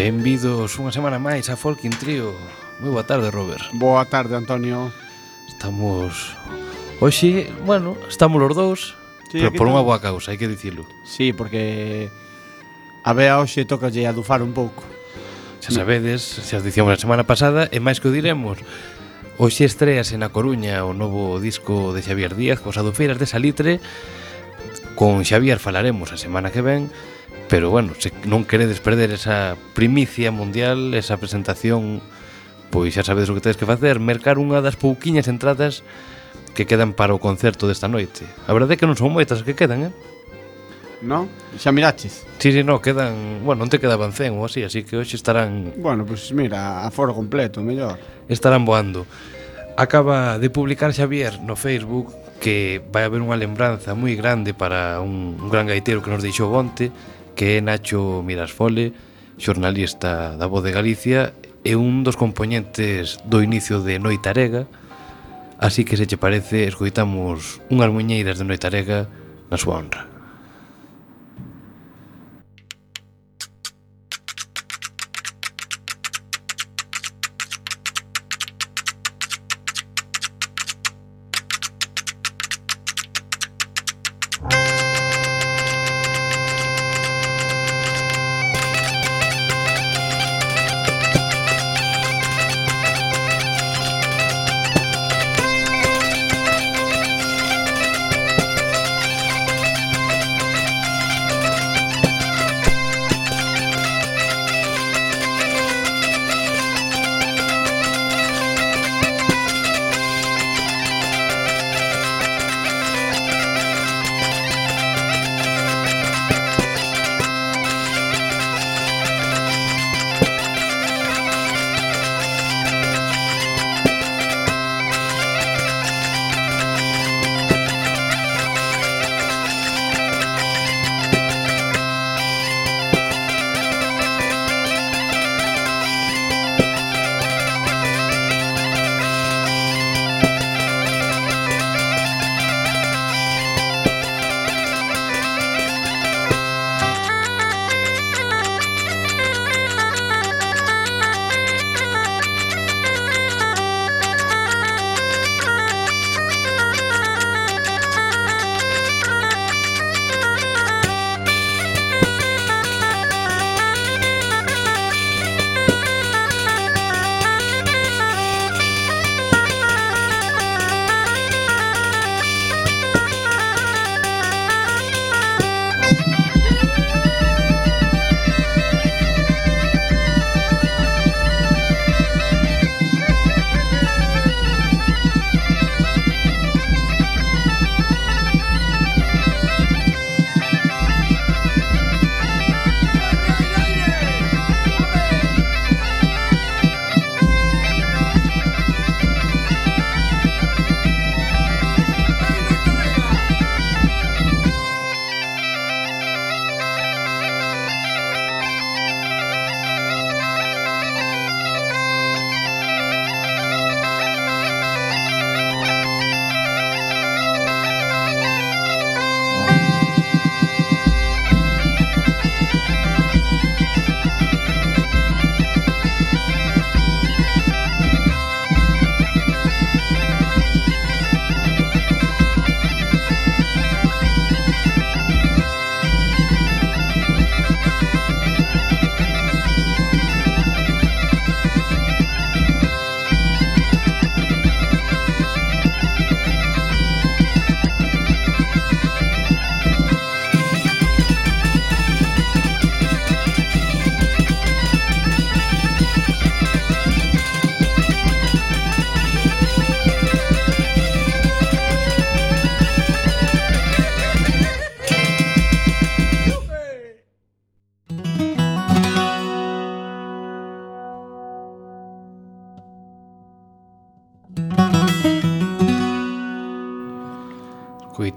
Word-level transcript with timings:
Benvidos 0.00 0.80
unha 0.80 0.96
semana 0.96 1.20
máis 1.20 1.52
a 1.52 1.60
Folkin 1.60 1.92
Trio. 1.92 2.32
Moi 2.80 2.88
boa 2.88 3.04
tarde, 3.04 3.28
Robert. 3.28 3.68
Boa 3.76 4.08
tarde, 4.08 4.32
Antonio. 4.32 4.88
Estamos... 5.44 6.32
Hoxe, 7.04 7.52
bueno, 7.68 8.00
estamos 8.08 8.40
os 8.40 8.56
dous 8.56 8.80
sí, 9.28 9.44
Pero 9.44 9.52
por 9.52 9.68
unha 9.68 9.84
boa 9.84 10.00
causa, 10.00 10.32
hai 10.32 10.40
que 10.40 10.48
dicilo. 10.48 10.88
Sí, 11.04 11.36
porque 11.36 12.08
a 13.04 13.12
Bea 13.12 13.44
hoxe 13.44 13.68
toca 13.68 13.92
lle 13.92 14.08
adufar 14.08 14.40
un 14.40 14.56
pouco. 14.56 14.88
Xa 15.60 15.68
sabedes, 15.68 16.24
xa 16.48 16.56
os 16.56 16.64
dicíamos 16.64 16.96
a 16.96 17.02
semana 17.04 17.28
pasada 17.28 17.68
E 17.68 17.76
máis 17.84 18.00
que 18.00 18.08
o 18.08 18.16
diremos 18.16 18.56
Hoxe 19.36 19.68
estrease 19.68 20.16
na 20.16 20.32
Coruña 20.32 20.80
o 20.88 20.96
novo 20.96 21.36
disco 21.44 21.92
de 21.92 22.00
Xavier 22.00 22.40
Díaz 22.40 22.64
Cos 22.64 22.80
adufeiras 22.80 23.20
de 23.20 23.28
Salitre. 23.28 23.84
Con 24.96 25.28
Xavier 25.28 25.60
falaremos 25.60 26.08
a 26.08 26.16
semana 26.16 26.48
que 26.48 26.64
ven 26.64 26.88
Pero 27.50 27.68
bueno, 27.68 27.98
se 27.98 28.14
non 28.30 28.46
queredes 28.46 28.78
perder 28.78 29.10
esa 29.10 29.58
primicia 29.74 30.30
mundial, 30.30 30.94
esa 30.94 31.18
presentación, 31.18 31.98
pois 32.70 32.94
xa 32.94 33.02
sabedes 33.02 33.26
o 33.26 33.34
que 33.34 33.42
tedes 33.42 33.58
que 33.58 33.66
facer, 33.66 33.98
mercar 33.98 34.38
unha 34.38 34.62
das 34.62 34.78
pouquiñas 34.78 35.26
entradas 35.26 35.82
que 36.54 36.62
quedan 36.62 36.94
para 36.94 37.10
o 37.10 37.18
concerto 37.18 37.66
desta 37.66 37.90
noite. 37.90 38.22
A 38.46 38.54
verdade 38.54 38.74
é 38.74 38.78
que 38.78 38.86
non 38.86 38.94
son 38.94 39.10
moitas 39.10 39.42
as 39.42 39.44
que 39.44 39.58
quedan, 39.58 39.90
eh? 39.90 39.94
non? 41.02 41.26
Xa 41.56 41.72
miraches? 41.72 42.28
Sí, 42.38 42.52
sí, 42.52 42.62
no, 42.62 42.78
quedan... 42.78 43.42
Bueno, 43.42 43.64
non 43.64 43.72
te 43.72 43.80
quedaban 43.80 44.12
100 44.12 44.36
ou 44.36 44.44
así, 44.44 44.62
así 44.62 44.84
que 44.84 45.00
hoxe 45.00 45.16
estarán... 45.16 45.72
Bueno, 45.80 46.04
pois 46.04 46.28
pues 46.28 46.36
mira, 46.36 46.84
aforo 46.84 47.16
completo, 47.16 47.64
mellor. 47.64 47.96
Estarán 48.28 48.68
voando. 48.68 49.08
Acaba 49.80 50.38
de 50.38 50.52
publicar 50.52 50.92
Xavier 50.92 51.40
no 51.40 51.56
Facebook 51.56 52.12
que 52.40 52.80
vai 52.92 53.04
haber 53.04 53.24
unha 53.24 53.36
lembranza 53.36 53.96
moi 53.96 54.12
grande 54.16 54.52
para 54.52 55.00
un, 55.00 55.40
un 55.40 55.48
gran 55.48 55.68
gaitero 55.68 56.04
que 56.04 56.12
nos 56.12 56.24
deixou 56.24 56.52
onte, 56.52 56.92
que 57.40 57.56
é 57.56 57.64
Nacho 57.64 58.20
Mirasfole, 58.20 58.92
xornalista 59.40 60.36
da 60.36 60.44
Voz 60.44 60.60
de 60.60 60.76
Galicia 60.76 61.32
e 61.64 61.72
un 61.72 62.04
dos 62.04 62.20
componentes 62.20 63.16
do 63.24 63.40
inicio 63.40 63.80
de 63.80 63.96
Noitarega, 63.96 64.68
así 65.56 65.88
que 65.88 65.96
se 65.96 66.04
che 66.04 66.20
parece 66.20 66.68
escoitamos 66.68 67.64
unhas 67.72 67.88
muñeiras 67.88 68.36
de 68.36 68.44
Noitarega 68.44 69.08
na 69.48 69.56
súa 69.56 69.80
honra. 69.80 70.09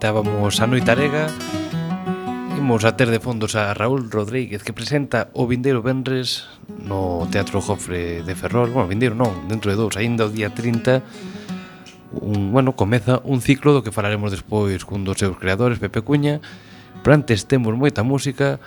escoitábamos 0.03 0.59
a 0.59 0.67
Noite 0.67 0.91
Arega 0.91 1.31
Imos 2.59 2.83
a 2.83 2.99
ter 2.99 3.07
de 3.07 3.23
fondos 3.23 3.55
a 3.55 3.71
Raúl 3.71 4.11
Rodríguez 4.11 4.59
que 4.59 4.75
presenta 4.75 5.31
o 5.31 5.47
Vindeiro 5.47 5.79
Benres 5.79 6.43
no 6.75 7.23
Teatro 7.31 7.63
Jofre 7.63 8.19
de 8.19 8.35
Ferrol. 8.35 8.75
Bueno, 8.75 8.91
Vindeiro 8.91 9.15
non, 9.15 9.47
dentro 9.47 9.71
de 9.71 9.79
dous, 9.79 9.95
aínda 9.95 10.27
o 10.27 10.33
día 10.33 10.51
30 10.51 12.19
un, 12.19 12.51
Bueno, 12.51 12.75
comeza 12.75 13.23
un 13.23 13.39
ciclo 13.39 13.71
do 13.71 13.79
que 13.79 13.95
falaremos 13.95 14.35
despois 14.35 14.83
cun 14.83 15.07
dos 15.07 15.15
seus 15.15 15.39
creadores, 15.39 15.79
Pepe 15.79 16.03
Cuña. 16.03 16.43
Pero 16.99 17.15
antes 17.15 17.47
temos 17.47 17.71
moita 17.71 18.03
música 18.03 18.59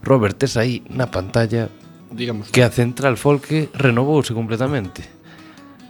Robert, 0.00 0.40
tes 0.40 0.56
aí 0.56 0.80
na 0.88 1.12
pantalla 1.12 1.68
Digamos. 2.08 2.48
que 2.48 2.64
a 2.64 2.72
Central 2.72 3.20
Folke 3.20 3.68
renovouse 3.76 4.32
completamente. 4.32 5.04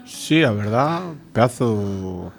Si, 0.03 0.43
sí, 0.43 0.43
a 0.43 0.51
verdad, 0.51 1.15
pedazo 1.31 2.35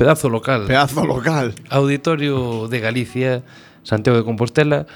pedazo 0.00 0.32
local. 0.32 0.64
Pedazo 0.64 1.04
local. 1.04 1.52
Auditorio 1.68 2.68
de 2.68 2.80
Galicia, 2.80 3.44
Santiago 3.82 4.16
de 4.16 4.24
Compostela, 4.24 4.86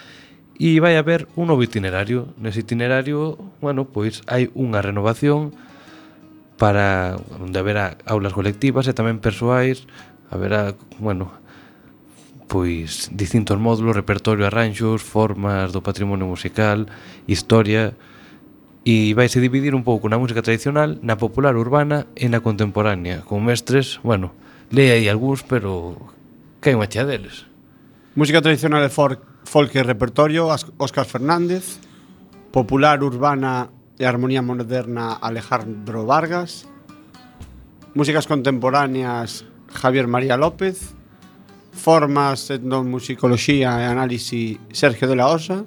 e 0.57 0.81
vai 0.81 0.97
haber 0.97 1.29
un 1.37 1.53
novo 1.53 1.61
itinerario. 1.61 2.33
Nese 2.41 2.65
itinerario, 2.65 3.37
bueno, 3.61 3.85
pois 3.85 4.25
hai 4.25 4.49
unha 4.57 4.81
renovación 4.81 5.53
para 6.57 7.21
onde 7.37 7.61
haberá 7.61 8.01
aulas 8.09 8.33
colectivas 8.33 8.89
e 8.89 8.97
tamén 8.97 9.21
persoais, 9.21 9.85
haberá, 10.33 10.73
bueno, 10.97 11.29
pois 12.49 13.13
distintos 13.13 13.61
módulos, 13.61 13.93
repertorio, 13.93 14.49
arranxos, 14.49 15.05
formas 15.05 15.77
do 15.77 15.85
patrimonio 15.85 16.25
musical, 16.25 16.89
historia, 17.29 17.93
e 18.89 19.13
vaise 19.13 19.37
dividir 19.37 19.77
un 19.77 19.85
pouco 19.85 20.09
na 20.09 20.17
música 20.17 20.41
tradicional, 20.41 20.97
na 21.05 21.21
popular 21.21 21.61
urbana 21.61 22.09
e 22.17 22.33
na 22.33 22.41
contemporánea, 22.41 23.21
con 23.29 23.45
mestres, 23.45 24.01
bueno, 24.01 24.33
Lei 24.71 24.91
aí 24.91 25.09
algúns, 25.09 25.43
pero 25.43 25.97
quen 26.61 26.81
chea 26.89 27.05
deles? 27.05 27.45
Música 28.15 28.41
tradicional 28.41 28.81
e 28.85 28.89
folk, 28.89 29.21
folk 29.45 29.75
e 29.75 29.83
repertorio, 29.83 30.49
Óscar 30.79 31.05
Fernández, 31.05 31.83
popular 32.55 33.03
urbana 33.03 33.69
e 33.99 34.07
armonía 34.07 34.43
moderna, 34.43 35.19
Alejandro 35.19 36.07
Vargas, 36.07 36.67
músicas 37.95 38.27
contemporáneas, 38.27 39.45
Javier 39.75 40.07
María 40.07 40.37
López, 40.37 40.95
formas 41.75 42.51
etnomusicoloxía 42.51 43.83
e 43.83 43.87
análise 43.91 44.63
Sergio 44.71 45.11
de 45.11 45.17
la 45.19 45.27
Osa. 45.29 45.67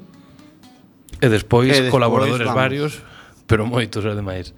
E 1.19 1.27
despois, 1.27 1.69
e 1.71 1.87
despois 1.87 1.91
colaboradores 1.91 2.47
vamos. 2.47 2.61
varios, 2.63 2.91
pero 3.45 3.67
moitos 3.67 4.07
ademais. 4.07 4.55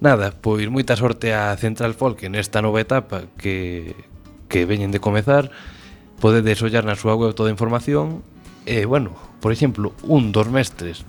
Nada, 0.00 0.30
pois 0.30 0.70
moita 0.70 0.94
sorte 0.94 1.34
a 1.34 1.50
Central 1.58 1.90
Folk 1.90 2.22
nesta 2.30 2.62
nova 2.62 2.78
etapa 2.78 3.26
que, 3.34 3.98
que 4.46 4.62
veñen 4.62 4.94
de 4.94 5.02
comezar. 5.02 5.50
Podedes 6.22 6.62
ollar 6.62 6.86
na 6.86 6.94
súa 6.94 7.18
web 7.18 7.34
toda 7.34 7.50
a 7.50 7.54
información. 7.54 8.22
E, 8.62 8.86
bueno, 8.86 9.18
por 9.42 9.50
exemplo, 9.50 9.90
un 10.06 10.30
dos 10.30 10.46
mestres 10.46 11.02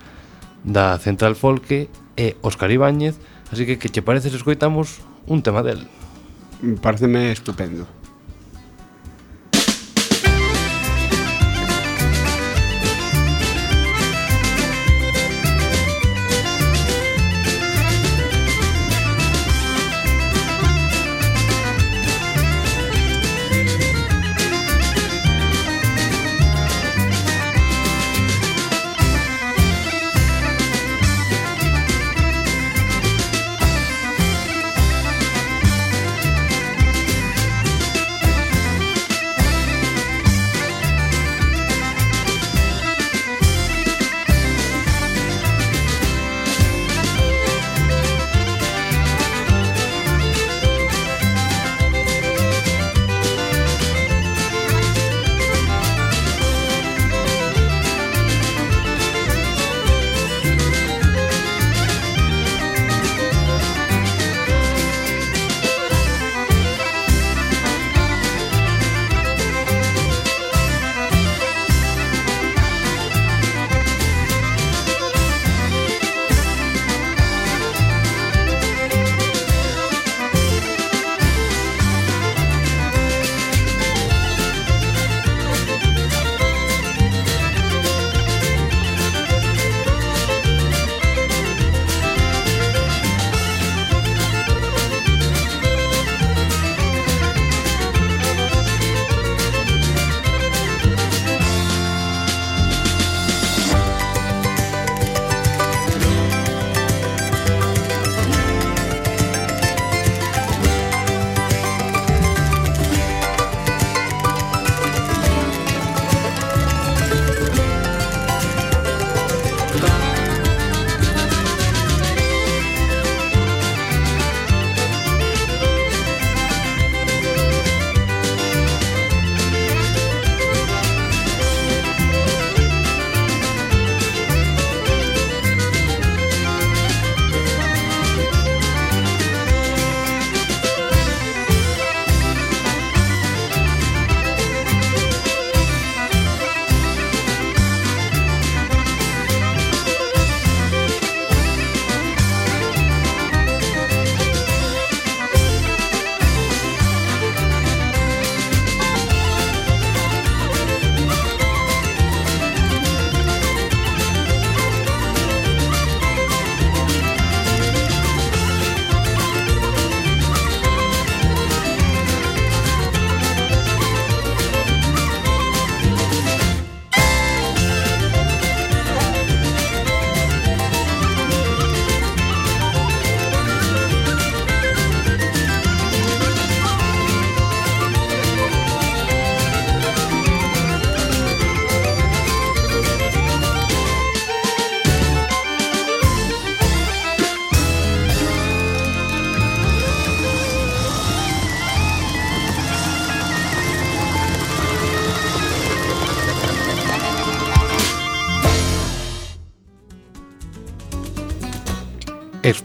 da 0.65 0.97
Central 0.97 1.37
Folk 1.37 1.85
é 2.17 2.33
Óscar 2.41 2.73
Ibáñez, 2.73 3.21
así 3.53 3.69
que 3.69 3.77
que 3.77 3.93
che 3.93 4.01
parece 4.01 4.33
se 4.33 4.41
escoitamos 4.41 5.05
un 5.29 5.45
tema 5.45 5.61
del. 5.61 5.85
Pareceme 6.81 7.29
estupendo. 7.29 7.98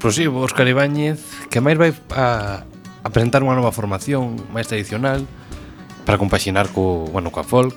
explosivo, 0.04 0.42
Óscar 0.42 0.68
Ibáñez, 0.68 1.24
que 1.48 1.64
máis 1.64 1.80
vai 1.80 1.88
a, 2.12 2.60
a 2.60 3.08
presentar 3.08 3.40
unha 3.40 3.56
nova 3.56 3.72
formación 3.72 4.36
máis 4.52 4.68
tradicional 4.68 5.24
para 6.04 6.20
compaxinar 6.20 6.68
co, 6.76 7.08
bueno, 7.08 7.32
coa 7.32 7.40
folk, 7.40 7.72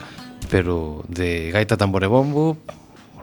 pero 0.52 1.08
de 1.08 1.56
gaita, 1.56 1.80
tambor 1.80 2.04
e 2.04 2.12
bombo, 2.12 2.60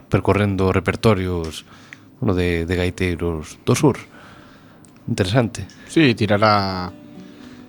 percorrendo 0.09 0.73
repertorios 0.73 1.69
bueno, 2.17 2.33
de, 2.33 2.65
de 2.65 2.73
gaiteiros 2.73 3.61
do 3.61 3.77
sur. 3.77 4.01
Interesante. 5.05 5.69
Sí, 5.85 6.17
tirará 6.17 6.89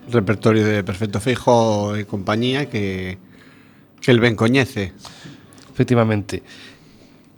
repertorio 0.09 0.65
de 0.65 0.81
Perfecto 0.89 1.21
Feijo 1.21 1.93
e 2.01 2.09
compañía 2.09 2.65
que, 2.73 3.21
que 4.01 4.09
el 4.09 4.25
ben 4.25 4.41
coñece. 4.41 4.97
Efectivamente. 5.69 6.41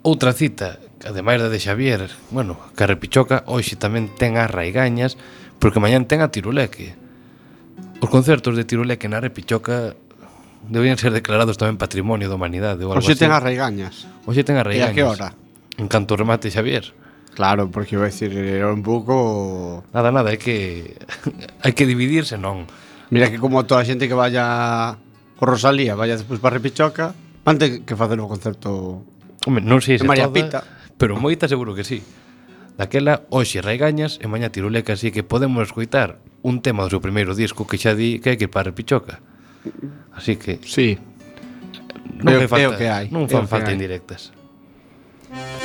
Outra 0.06 0.30
cita 0.30 0.78
ademais 1.04 1.38
da 1.38 1.48
de 1.48 1.60
Xavier, 1.60 2.10
bueno, 2.30 2.58
Carrepichoca, 2.74 3.46
hoxe 3.46 3.78
tamén 3.78 4.10
ten 4.18 4.34
as 4.34 4.50
Raigañas, 4.50 5.14
porque 5.62 5.78
mañán 5.78 6.10
ten 6.10 6.22
a 6.22 6.30
Tiruleque. 6.30 6.98
Os 8.02 8.10
concertos 8.10 8.54
de 8.54 8.66
Tiruleque 8.66 9.06
na 9.06 9.22
Repichoca 9.22 9.94
deberían 10.66 10.98
ser 10.98 11.14
declarados 11.14 11.58
tamén 11.58 11.78
patrimonio 11.78 12.26
da 12.26 12.34
humanidade 12.34 12.82
ou 12.82 12.94
algo 12.94 13.02
Hoxe 13.02 13.14
así. 13.14 13.22
ten 13.22 13.30
as 13.30 13.42
Raigañas. 13.42 14.06
Hoxe 14.26 14.42
ten 14.42 14.58
as 14.58 14.66
Raigañas. 14.66 14.90
E 14.90 14.92
a 14.92 14.96
que 14.96 15.04
hora? 15.06 15.28
En 15.78 15.86
canto 15.86 16.18
remate 16.18 16.50
Xavier. 16.50 16.90
Claro, 17.38 17.70
porque 17.70 17.94
iba 17.94 18.02
a 18.02 18.10
decir, 18.10 18.34
era 18.34 18.66
un 18.74 18.82
pouco... 18.82 19.86
Nada, 19.94 20.10
nada, 20.10 20.34
hai 20.34 20.42
que... 20.42 20.98
hai 21.62 21.70
que 21.70 21.86
dividirse, 21.86 22.34
non? 22.34 22.66
Mira 23.14 23.30
que 23.30 23.38
como 23.38 23.62
toda 23.62 23.82
a 23.82 23.86
xente 23.86 24.10
que 24.10 24.18
vaya 24.18 24.98
con 25.38 25.46
Rosalía, 25.46 25.94
vaya 25.94 26.18
despois 26.18 26.42
para 26.42 26.58
Repichoca, 26.58 27.14
van 27.46 27.56
que 27.62 27.94
facer 27.94 28.18
o 28.18 28.26
concerto 28.26 29.06
Home, 29.46 29.62
non 29.62 29.78
sei 29.78 29.96
se 29.96 30.04
María 30.04 30.26
toda, 30.26 30.34
Pita 30.34 30.60
pero 30.98 31.16
moita 31.16 31.48
seguro 31.48 31.74
que 31.74 31.86
sí. 31.86 32.02
Daquela, 32.76 33.26
hoxe 33.30 33.62
Raigañas 33.62 34.18
e 34.22 34.26
mañá 34.30 34.50
Tiruleca, 34.50 34.94
así 34.94 35.10
que 35.10 35.26
podemos 35.26 35.66
escoitar 35.66 36.18
un 36.42 36.62
tema 36.62 36.84
do 36.86 36.90
seu 36.90 37.00
primeiro 37.02 37.34
disco 37.34 37.66
que 37.66 37.78
xa 37.78 37.94
di 37.94 38.18
que 38.18 38.34
hai 38.34 38.38
que 38.38 38.46
ir 38.46 38.54
para 38.54 38.74
Pichoca. 38.74 39.22
Así 40.14 40.38
que... 40.38 40.62
Sí. 40.62 40.98
Non 42.22 42.38
eu, 42.38 42.50
falta, 42.50 42.78
que 42.78 42.86
hai. 42.90 43.06
Non 43.10 43.26
fan 43.30 43.46
falta 43.46 43.70
indirectas. 43.74 44.34
Thank 45.28 45.62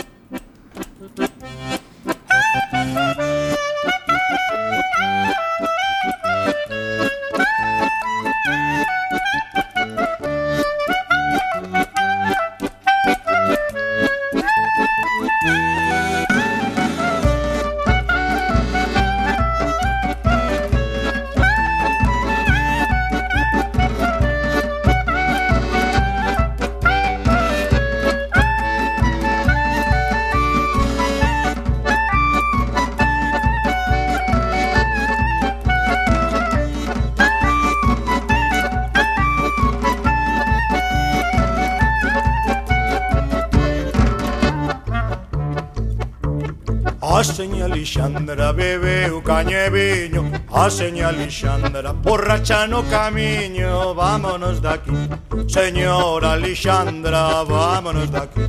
you. 8.88 9.03
Alixandra 47.84 48.54
bebeu 48.54 49.22
caña 49.22 49.68
e 49.68 49.70
viño. 49.70 50.32
A 50.50 50.70
seña 50.70 51.10
Alixandra 51.10 51.92
borracha 51.92 52.66
no 52.66 52.82
camiño 52.84 53.94
Vámonos 53.94 54.62
daqui, 54.62 54.96
señora 55.50 56.32
Alixandra 56.32 57.44
Vámonos 57.44 58.10
daqui, 58.10 58.48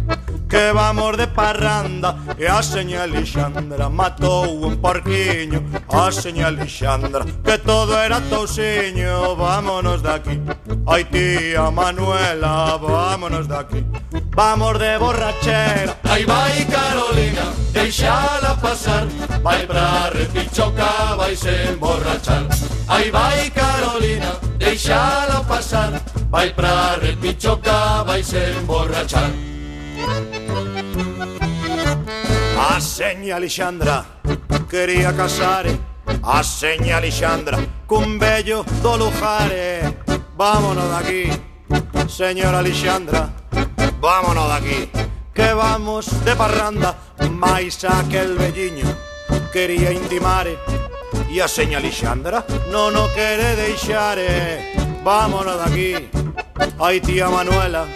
que 0.49 0.71
vamos 0.73 1.17
de 1.17 1.27
parranda. 1.27 2.15
E 2.39 2.47
a 2.47 2.63
seña 2.63 3.03
Alixandra 3.03 3.89
matou 3.89 4.55
un 4.69 4.77
porquiño. 4.77 5.59
A 5.91 6.13
seña 6.13 6.47
Alixandra 6.47 7.25
que 7.43 7.59
todo 7.59 7.99
era 7.99 8.21
tousiño 8.21 9.35
Vámonos 9.35 10.01
daqui, 10.01 10.39
ai 10.87 11.03
tía 11.11 11.73
Manuela 11.73 12.79
Vámonos 12.79 13.49
daqui 13.49 13.83
Vamos 14.35 14.79
de 14.81 14.99
borrachera. 14.99 15.97
Ahí 16.03 16.25
va 16.25 16.49
y 16.59 16.65
Carolina, 16.65 17.53
deixala 17.73 18.57
pasar. 18.61 19.07
Vai 19.43 19.65
pra 19.65 20.11
repichoca, 20.11 21.15
vai 21.17 21.37
se 21.37 21.71
emborrachar. 21.71 22.49
Ahí 22.89 23.11
va 23.11 23.31
y 23.45 23.51
Carolina, 23.51 24.33
deixala 24.59 25.41
pasar. 25.47 26.03
Vai 26.31 26.51
pra 26.53 26.97
repichoca, 26.97 28.03
vai 28.03 28.25
se 28.25 28.53
emborrachar. 28.59 29.31
A 32.59 32.81
seña 32.81 33.37
Alexandra 33.37 34.05
quería 34.69 35.15
casar. 35.15 35.67
A 36.23 36.43
seña 36.43 36.97
Alexandra 36.97 37.59
con 37.87 38.19
bello 38.19 38.65
do 38.83 38.99
Vámonos 40.37 40.89
de 40.91 40.97
aquí, 40.97 42.09
señora 42.09 42.59
Alexandra 42.59 43.44
vámonos 44.05 44.49
daqui 44.49 44.91
Que 45.33 45.55
vamos 45.55 46.07
de 46.25 46.37
parranda. 46.37 46.95
Mais 47.33 47.83
aquel 47.85 48.37
velliño 48.37 48.87
quería 49.51 49.93
intimare 49.93 50.59
E 51.33 51.41
a 51.41 51.49
seña 51.49 51.81
Lixandra 51.81 52.45
non 52.71 52.93
o 52.95 53.09
quere 53.17 53.57
deixare. 53.57 54.77
Vámonos 55.03 55.57
daqui 55.57 55.97
Ai 56.79 57.01
tía 57.01 57.33
Manuela 57.33 57.89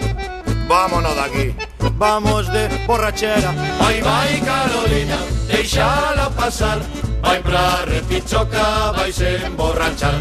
Vámonos 0.66 1.14
daqui 1.14 1.52
Vamos 1.98 2.46
de 2.54 2.68
borrachera. 2.86 3.50
Ai 3.82 4.00
vai 4.00 4.40
Carolina, 4.40 5.18
deixala 5.50 6.30
pasar 6.30 6.78
Vai 7.22 7.42
pra 7.42 7.84
repichoca, 7.84 8.92
vais 8.92 9.20
emborrachar. 9.20 10.14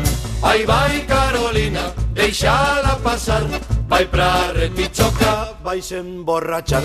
Aí 0.44 0.66
vai 0.66 1.02
Carolina, 1.02 1.94
deixala 2.14 2.96
pasar 3.04 3.44
Vai 3.88 4.06
pra 4.06 4.52
repichoca, 4.52 5.56
vais 5.64 5.92
emborrachar. 5.92 6.84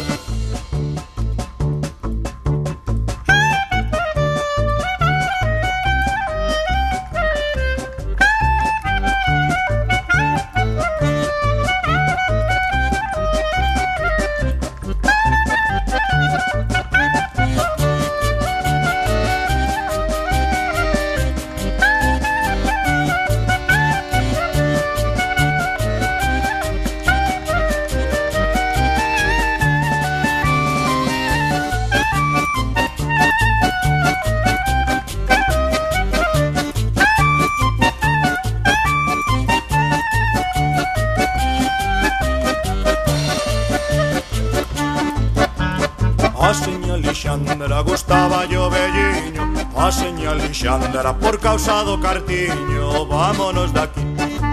A 46.42 46.52
seña 46.52 46.94
Alexandra 46.94 47.80
gustaba 47.82 48.44
yo 48.46 48.68
velliño. 48.68 49.54
A 49.76 49.92
seña 49.92 50.32
Alexandra 50.32 51.14
por 51.14 51.38
causa 51.38 51.84
do 51.84 52.00
cartiño. 52.00 53.06
Vámonos 53.06 53.70
daqui 53.72 54.02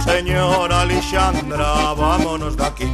Señora 0.05 0.81
Alexandra, 0.81 1.95
vámonos 1.97 2.55
daqui 2.55 2.85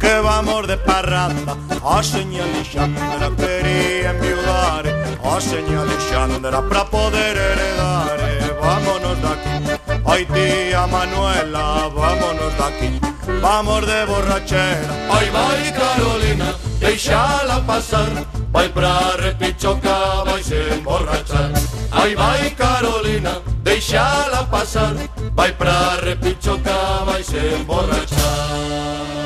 Que 0.00 0.14
vamos 0.24 0.66
de 0.66 0.78
parranda. 0.78 1.58
A 1.84 2.02
seña 2.02 2.42
Alexandra 2.44 3.28
quería 3.36 4.16
enviudar. 4.16 4.84
A 5.22 5.36
seña 5.42 5.82
Alexandra 5.82 6.62
pra 6.62 6.86
poder 6.86 7.36
heredar. 7.36 8.16
Vámonos 8.64 9.16
daqui 9.20 9.56
Ay 10.06 10.24
tía 10.24 10.86
Manuela, 10.86 11.90
vámonos 11.92 12.56
daqui 12.56 12.98
Vamos 13.42 13.86
de 13.86 14.04
borrachera. 14.06 14.94
Ay 15.12 15.28
vai 15.30 15.70
Carolina, 15.70 16.54
deixala 16.80 17.60
passar 17.60 18.37
Vai 18.52 18.68
pra 18.70 19.16
Repichoca, 19.20 20.24
vai 20.24 20.42
se 20.42 20.54
emborrachar 20.74 21.52
Aí 21.90 22.14
vai 22.14 22.50
Carolina, 22.50 23.42
deixala 23.62 24.44
pasar. 24.44 24.94
Vai 25.34 25.52
pra 25.52 25.96
Repichoca, 26.02 27.04
vai 27.04 27.22
se 27.22 27.36
emborrachar 27.36 29.17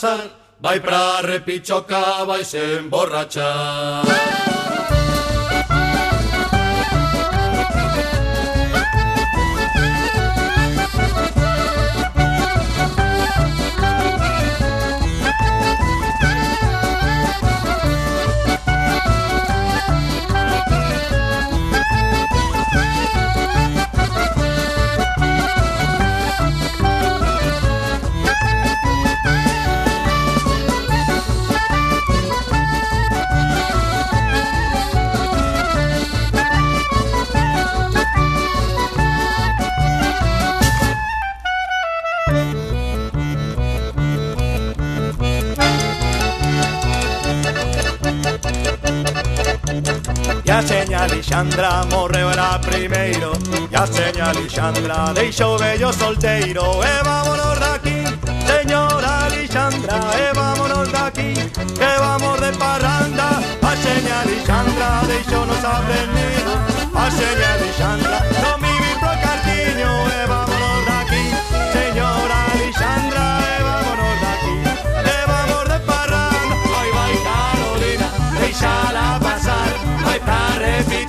pasar, 0.00 0.30
bai 0.60 0.80
prarre 0.80 1.40
pitxoka, 1.44 2.24
bai 2.24 2.42
zen 2.44 2.88
borratxa. 2.88 4.39
E 50.50 50.52
a 50.52 50.60
seña 50.62 51.04
Alexandra 51.04 51.84
morreu 51.92 52.28
era 52.28 52.58
primeiro. 52.58 53.30
E 53.70 53.76
a 53.76 53.86
seña 53.86 54.30
Alexandra 54.30 55.12
deixou 55.14 55.56
vello 55.56 55.92
solteiro. 55.92 56.64
E 56.82 57.04
vámonos 57.04 57.56
daqui, 57.60 58.02
señora 58.50 59.26
Alexandra 59.26 59.96
E 60.18 60.34
vámonos 60.34 60.88
daqui, 60.90 61.34
que 61.78 61.92
vamos 62.02 62.40
de 62.40 62.50
parranda. 62.58 63.28
A 63.62 63.72
seña 63.76 64.22
Alexandra 64.22 64.88
deixou 65.06 65.46
nos 65.46 65.64
aprendido. 65.64 66.52
A 66.96 67.06
seña 67.12 67.48
Alexandra 67.54 68.18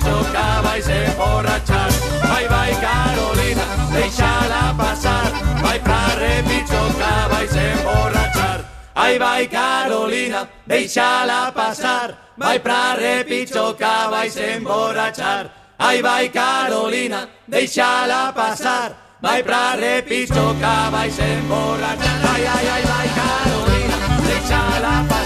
tocaba 0.04 0.78
y 0.78 0.82
se 0.82 1.04
emborrachar. 1.06 1.90
Bye 2.22 2.48
bye 2.48 2.76
Carolina, 2.80 3.64
déjala 3.92 4.74
pasar. 4.76 5.32
Bye 5.62 5.80
para 5.80 6.42
mi 6.48 6.60
tocaba 6.64 7.44
y 7.44 7.48
se 7.48 7.72
emborrachar. 7.72 8.64
Ay, 8.94 9.18
bye 9.18 9.48
Carolina, 9.48 10.48
déjala 10.66 11.52
pasar. 11.54 12.16
Bye 12.36 12.60
para 12.60 13.24
tocaba 13.52 14.26
y 14.26 14.30
se 14.30 14.54
emborrachar. 14.54 15.50
Ay, 15.78 16.02
bye 16.02 16.30
Carolina, 16.30 17.28
déjala 17.46 18.32
pasar. 18.34 18.94
Bye 19.20 19.44
para 19.44 20.02
tocaba 20.26 21.06
y 21.06 21.10
se 21.10 21.34
emborrachar. 21.38 22.20
Ay, 22.34 22.44
ay, 22.54 22.66
ay, 22.74 22.82
bye 22.82 23.10
Carolina, 23.20 23.96
déjala 24.26 25.04
pasar. 25.08 25.21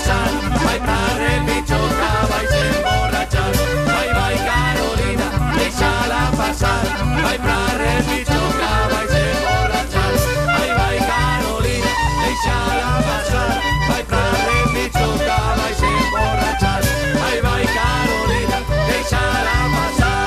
deixa-la 5.77 6.33
passar. 6.37 6.85
Ai, 7.29 7.39
frare, 7.39 8.03
pitjor 8.09 8.49
que 8.59 8.73
vaig 8.93 9.13
emborratxar. 9.21 10.13
Ai, 10.57 10.71
vai, 10.79 10.99
Carolina, 11.11 11.93
deixa-la 12.23 12.91
passar. 13.07 13.51
Vai, 13.89 14.03
frare, 14.11 14.59
pitjor 14.73 15.15
que 15.19 15.39
vaig 15.59 15.81
emborratxar. 15.91 16.83
Ai, 17.27 17.39
vai, 17.47 17.65
Carolina, 17.77 18.59
deixa-la 18.89 19.59
passar. 19.77 20.19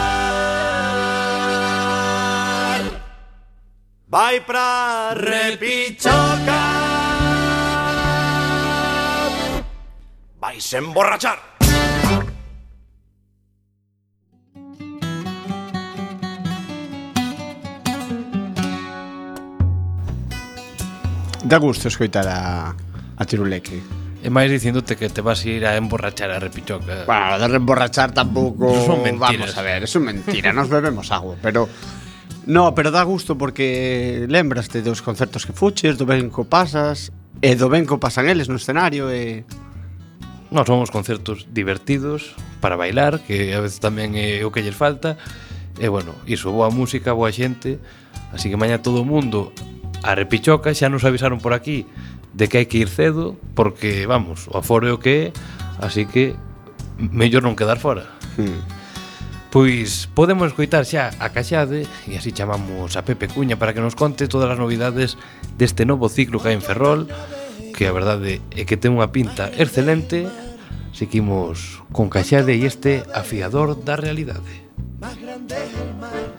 Vai, 4.07 4.35
frare, 4.41 5.57
pitjor 5.57 6.31
que... 6.45 6.62
Vais 10.39 10.73
emborratxar. 10.73 11.58
Da 21.49 21.57
gusto 21.57 21.88
escoitar 21.88 22.27
a, 22.27 22.75
a 23.17 23.25
Tiruleque. 23.25 23.81
E 24.21 24.29
máis 24.29 24.53
dicindote 24.53 24.93
que 24.93 25.09
te 25.09 25.25
vas 25.25 25.41
a 25.41 25.49
ir 25.49 25.65
a 25.65 25.81
emborrachar 25.81 26.29
a 26.29 26.38
repichoca. 26.38 27.09
Bueno, 27.09 27.41
de 27.41 27.57
emborrachar 27.57 28.13
tampouco... 28.13 28.69
Son 28.85 29.01
mentiras. 29.01 29.49
Vamos 29.49 29.57
a 29.57 29.65
ver, 29.65 29.81
eso 29.81 29.97
mentira, 29.97 30.53
nos 30.53 30.69
bebemos 30.69 31.09
agua, 31.09 31.41
pero... 31.41 31.65
No, 32.45 32.77
pero 32.77 32.93
dá 32.93 33.01
gusto 33.01 33.33
porque 33.33 34.29
lembraste 34.29 34.85
dos 34.85 35.01
concertos 35.01 35.49
que 35.49 35.57
fuches, 35.57 35.97
do 35.97 36.05
ben 36.05 36.29
co 36.29 36.45
pasas, 36.45 37.09
e 37.41 37.57
do 37.57 37.65
ben 37.65 37.89
co 37.89 37.97
pasan 37.97 38.29
eles 38.29 38.45
no 38.45 38.62
escenario 38.62 39.09
e... 39.09 39.41
Non, 40.53 40.69
son 40.69 40.85
os 40.85 40.93
concertos 40.93 41.49
divertidos 41.49 42.38
para 42.62 42.77
bailar, 42.77 43.25
que 43.25 43.57
a 43.57 43.59
veces 43.65 43.81
tamén 43.81 44.13
é 44.13 44.45
o 44.45 44.53
que 44.53 44.62
lles 44.62 44.77
falta. 44.77 45.17
E 45.81 45.89
bueno, 45.89 46.13
iso, 46.29 46.53
boa 46.53 46.69
música, 46.69 47.09
boa 47.17 47.33
xente, 47.33 47.81
así 48.38 48.53
que 48.53 48.57
maña 48.59 48.85
todo 48.85 49.01
o 49.01 49.09
mundo 49.09 49.49
a 50.03 50.15
repichoca 50.15 50.73
xa 50.73 50.88
nos 50.88 51.03
avisaron 51.03 51.39
por 51.39 51.53
aquí 51.53 51.85
de 52.33 52.47
que 52.47 52.62
hai 52.62 52.67
que 52.69 52.79
ir 52.79 52.89
cedo 52.89 53.35
porque, 53.57 54.05
vamos, 54.05 54.47
o 54.47 54.57
aforo 54.57 54.88
é 54.88 54.93
o 54.93 55.01
que 55.01 55.33
é, 55.33 55.35
así 55.81 56.05
que 56.05 56.38
mellor 56.99 57.43
non 57.43 57.57
quedar 57.57 57.81
fora. 57.81 58.05
Hmm. 58.38 58.62
Pois 59.49 60.05
podemos 60.13 60.53
escoitar 60.53 60.85
xa 60.85 61.09
a 61.17 61.33
Caxade 61.33 61.89
e 62.05 62.13
así 62.13 62.29
chamamos 62.29 62.93
a 62.93 63.01
Pepe 63.01 63.25
Cuña 63.25 63.57
para 63.57 63.73
que 63.73 63.81
nos 63.81 63.97
conte 63.97 64.29
todas 64.29 64.45
as 64.45 64.62
novidades 64.62 65.17
deste 65.57 65.89
novo 65.89 66.05
ciclo 66.05 66.38
que 66.38 66.53
hai 66.53 66.55
en 66.55 66.62
Ferrol 66.62 67.09
que 67.73 67.89
a 67.89 67.95
verdade 67.95 68.45
é 68.53 68.62
que 68.69 68.77
ten 68.77 68.93
unha 68.93 69.09
pinta 69.09 69.49
excelente 69.57 70.29
Seguimos 70.93 71.81
con 71.95 72.13
Caxade 72.13 72.53
e 72.53 72.65
este 72.65 73.01
afiador 73.09 73.73
da 73.73 73.97
realidade 73.97 74.69
Más 75.01 75.17
grande 75.17 75.57
el 75.57 75.97
mar 75.97 76.29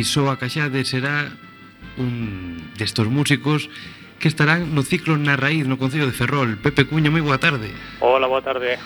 que 0.00 0.08
soa 0.08 0.40
Caxade 0.40 0.80
será 0.88 1.28
un 2.00 2.72
destos 2.80 3.04
músicos 3.12 3.68
que 4.16 4.32
estarán 4.32 4.72
no 4.72 4.80
ciclo 4.80 5.20
na 5.20 5.36
raíz 5.36 5.68
no 5.68 5.76
Concello 5.76 6.08
de 6.08 6.16
Ferrol. 6.16 6.56
Pepe 6.56 6.88
Cuña, 6.88 7.12
moi 7.12 7.20
boa 7.20 7.36
tarde. 7.36 7.68
Hola, 8.00 8.24
boa 8.24 8.40
tarde. 8.40 8.80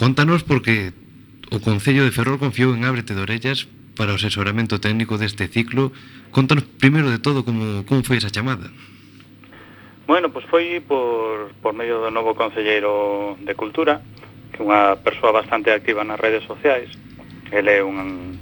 Contanos 0.00 0.48
porque 0.48 0.96
o 1.52 1.60
Concello 1.60 2.08
de 2.08 2.12
Ferrol 2.16 2.40
confiou 2.40 2.72
en 2.72 2.88
Ábrete 2.88 3.12
de 3.12 3.20
Orellas 3.20 3.68
para 4.00 4.16
o 4.16 4.16
asesoramento 4.16 4.80
técnico 4.80 5.20
deste 5.20 5.44
ciclo. 5.52 5.92
Contanos 6.32 6.64
primeiro 6.80 7.12
de 7.12 7.20
todo 7.20 7.44
como, 7.44 7.84
como 7.84 8.00
foi 8.00 8.16
esa 8.16 8.32
chamada. 8.32 8.72
Bueno, 10.08 10.32
pois 10.32 10.48
foi 10.48 10.80
por, 10.80 11.52
por 11.60 11.76
medio 11.76 12.00
do 12.00 12.08
novo 12.08 12.32
Concelleiro 12.32 13.36
de 13.44 13.52
Cultura, 13.52 14.00
que 14.56 14.64
é 14.64 14.64
unha 14.64 14.96
persoa 15.04 15.36
bastante 15.36 15.68
activa 15.68 16.00
nas 16.00 16.16
redes 16.16 16.48
sociais. 16.48 16.88
Ele 17.52 17.76
é 17.76 17.84
un, 17.84 18.40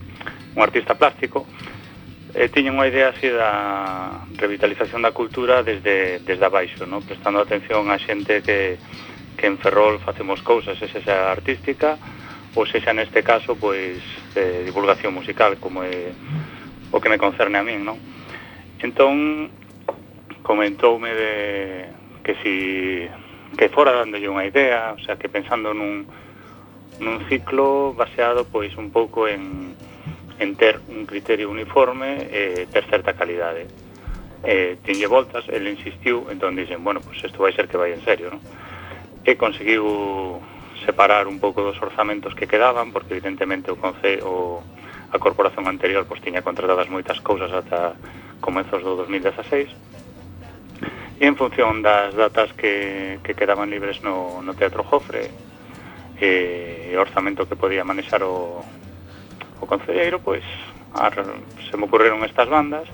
un 0.55 0.61
artista 0.62 0.94
plástico, 0.94 1.42
eh, 2.35 2.51
tiña 2.51 2.75
unha 2.75 2.90
idea 2.90 3.14
así 3.14 3.31
da 3.31 4.27
revitalización 4.35 5.07
da 5.07 5.14
cultura 5.14 5.62
desde, 5.62 6.18
desde 6.27 6.44
abaixo, 6.44 6.83
no? 6.85 6.99
prestando 6.99 7.38
atención 7.38 7.87
a 7.94 7.99
xente 8.03 8.42
que, 8.42 8.77
que 9.38 9.47
en 9.47 9.57
Ferrol 9.59 10.03
facemos 10.03 10.42
cousas, 10.42 10.75
ese 10.83 10.99
xa 10.99 11.31
artística, 11.31 11.94
ou 12.59 12.66
sexa 12.66 12.90
neste 12.90 13.23
caso, 13.23 13.55
pois, 13.55 14.03
de 14.35 14.66
divulgación 14.66 15.14
musical, 15.14 15.59
como 15.62 15.87
é 15.87 16.11
o 16.90 16.99
que 16.99 17.11
me 17.11 17.18
concerne 17.18 17.59
a 17.59 17.66
min, 17.66 17.87
non? 17.87 17.99
Entón, 18.83 19.51
comentoume 20.42 21.11
de 21.14 21.33
que 22.23 22.35
si 22.42 22.55
que 23.55 23.70
fora 23.70 23.94
dándolle 23.94 24.27
unha 24.27 24.47
idea, 24.47 24.94
o 24.94 25.01
sea, 25.03 25.14
que 25.14 25.31
pensando 25.31 25.70
nun, 25.70 26.07
nun 26.99 27.23
ciclo 27.31 27.94
baseado 27.94 28.47
pois 28.47 28.75
un 28.75 28.90
pouco 28.90 29.27
en 29.31 29.75
en 30.38 30.57
ter 30.57 30.81
un 30.88 31.07
criterio 31.07 31.51
uniforme 31.51 32.27
e 32.31 32.64
eh, 32.64 32.66
ter 32.70 32.85
certa 32.87 33.14
calidade. 33.14 33.66
Eh, 34.44 34.77
tiñe 34.85 35.07
voltas, 35.07 35.49
el 35.49 35.66
insistiu, 35.68 36.29
entón 36.29 36.57
dixen, 36.57 36.85
bueno, 36.85 37.01
pues 37.01 37.23
isto 37.25 37.40
vai 37.40 37.53
ser 37.53 37.68
que 37.68 37.81
vai 37.81 37.92
en 37.92 38.03
serio, 38.05 38.29
non? 38.29 38.42
E 39.25 39.40
conseguiu 39.40 40.42
separar 40.85 41.25
un 41.27 41.40
pouco 41.40 41.64
dos 41.64 41.81
orzamentos 41.81 42.37
que 42.37 42.44
quedaban, 42.47 42.92
porque 42.92 43.16
evidentemente 43.16 43.73
o 43.73 43.81
Concejo 43.81 44.61
a 45.14 45.18
corporación 45.23 45.70
anterior 45.70 46.11
pois 46.11 46.18
tiña 46.18 46.42
contratadas 46.42 46.90
moitas 46.90 47.23
cousas 47.23 47.55
ata 47.55 47.94
comezos 48.42 48.83
do 48.83 48.99
2016 48.99 49.70
e 51.23 51.25
en 51.25 51.38
función 51.38 51.87
das 51.87 52.11
datas 52.18 52.51
que, 52.59 53.23
que 53.23 53.38
quedaban 53.38 53.70
libres 53.70 54.03
no, 54.03 54.42
no 54.42 54.59
Teatro 54.59 54.83
Jofre 54.83 55.31
eh, 56.18 56.90
e 56.90 56.90
eh, 56.90 56.99
o 56.99 57.03
orzamento 57.07 57.47
que 57.47 57.55
podía 57.55 57.87
manexar 57.87 58.27
o, 58.27 58.66
co 59.66 59.79
concelleiro, 59.79 60.20
pois, 60.20 60.44
ar, 60.94 61.14
se 61.70 61.77
me 61.77 61.85
ocurrieron 61.85 62.24
estas 62.24 62.48
bandas, 62.48 62.88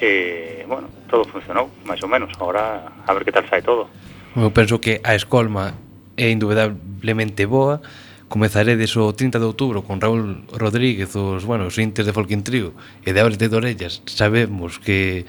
e, 0.00 0.64
bueno, 0.66 0.88
todo 1.10 1.24
funcionou, 1.24 1.70
máis 1.86 2.02
ou 2.02 2.10
menos. 2.10 2.30
Agora, 2.38 2.90
a 3.06 3.10
ver 3.14 3.22
que 3.24 3.32
tal 3.32 3.46
sai 3.46 3.62
todo. 3.62 3.86
Eu 4.34 4.50
penso 4.50 4.78
que 4.82 4.98
a 5.02 5.14
escolma 5.14 5.74
é 6.18 6.30
indubidablemente 6.30 7.46
boa. 7.46 7.82
Comezaredes 8.26 8.96
o 8.96 9.12
30 9.12 9.38
de 9.38 9.46
outubro 9.46 9.86
con 9.86 10.02
Raúl 10.02 10.42
Rodríguez, 10.50 11.14
os, 11.14 11.46
bueno, 11.46 11.70
os 11.70 11.78
intes 11.78 12.02
de 12.02 12.12
Folkin 12.12 12.42
Trio 12.42 12.74
e 13.06 13.14
de 13.14 13.20
Abrete 13.22 13.46
de 13.46 13.54
Dorellas. 13.54 14.02
Sabemos 14.10 14.82
que, 14.82 15.22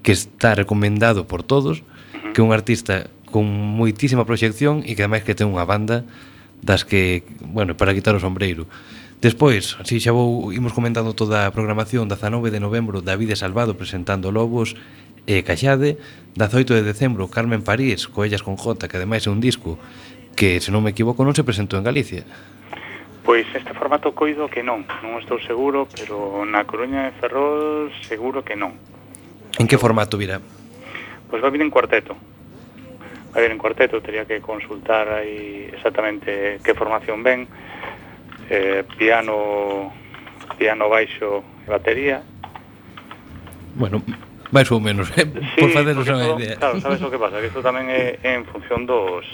que 0.00 0.12
está 0.16 0.56
recomendado 0.56 1.28
por 1.28 1.44
todos, 1.44 1.80
uh 1.80 1.84
-huh. 1.84 2.32
que 2.32 2.40
é 2.40 2.44
un 2.44 2.56
artista 2.56 3.12
con 3.28 3.44
moitísima 3.44 4.24
proxección 4.24 4.80
e 4.88 4.96
que 4.96 5.04
ademais 5.04 5.28
que 5.28 5.36
ten 5.36 5.52
unha 5.52 5.68
banda 5.68 6.08
das 6.64 6.88
que, 6.88 7.28
bueno, 7.44 7.76
para 7.76 7.92
quitar 7.92 8.16
o 8.16 8.22
sombreiro. 8.22 8.64
Uh 8.64 8.97
Despois, 9.20 9.74
así 9.82 9.98
xa 9.98 10.14
vou, 10.14 10.54
imos 10.54 10.70
comentando 10.70 11.10
toda 11.10 11.42
a 11.42 11.50
programación 11.50 12.06
19 12.06 12.54
de 12.54 12.62
novembro 12.62 13.02
David 13.02 13.34
Salvado 13.34 13.74
presentando 13.74 14.30
Lobos 14.30 14.78
e 15.26 15.42
Caxade 15.42 15.98
18 16.38 16.78
de 16.78 16.86
decembro 16.86 17.26
Carmen 17.26 17.66
París, 17.66 18.06
Coellas 18.06 18.46
con 18.46 18.54
J 18.54 18.86
que 18.86 18.94
ademais 18.94 19.26
é 19.26 19.34
un 19.34 19.42
disco 19.42 19.74
que, 20.38 20.62
se 20.62 20.70
non 20.70 20.86
me 20.86 20.94
equivoco, 20.94 21.26
non 21.26 21.34
se 21.34 21.42
presentou 21.42 21.82
en 21.82 21.88
Galicia 21.90 22.22
Pois 23.26 23.42
este 23.58 23.74
formato 23.74 24.14
coido 24.14 24.46
que 24.46 24.62
non, 24.62 24.86
non 25.02 25.18
estou 25.18 25.42
seguro, 25.42 25.90
pero 25.90 26.46
na 26.46 26.62
Coruña 26.62 27.10
de 27.10 27.12
Ferrol 27.18 27.90
seguro 28.06 28.46
que 28.46 28.54
non. 28.54 28.72
En 29.58 29.66
que 29.66 29.76
formato 29.76 30.14
virá? 30.14 30.38
Pois 31.26 31.42
vai 31.42 31.50
vir 31.50 31.60
en 31.60 31.74
cuarteto. 31.74 32.14
Vai 33.34 33.44
vir 33.44 33.52
en 33.52 33.58
cuarteto, 33.58 34.00
teria 34.00 34.24
que 34.24 34.40
consultar 34.40 35.10
aí 35.10 35.68
exactamente 35.74 36.62
que 36.64 36.72
formación 36.72 37.20
ven, 37.20 37.44
eh, 38.48 38.84
piano, 38.96 39.92
piano 40.56 40.88
baixo 40.88 41.44
e 41.64 41.68
batería. 41.70 42.24
Bueno, 43.76 44.02
máis 44.50 44.68
ou 44.72 44.80
menos, 44.80 45.12
eh? 45.14 45.28
sí, 45.28 45.60
por 45.60 45.70
facernos 45.70 46.08
unha 46.08 46.34
idea. 46.34 46.56
Claro, 46.56 46.80
sabes 46.80 47.00
o 47.04 47.12
que 47.12 47.20
pasa, 47.20 47.38
que 47.38 47.52
isto 47.52 47.60
tamén 47.60 47.92
é, 47.92 48.18
é 48.24 48.34
en 48.34 48.48
función 48.48 48.88
dos, 48.88 49.24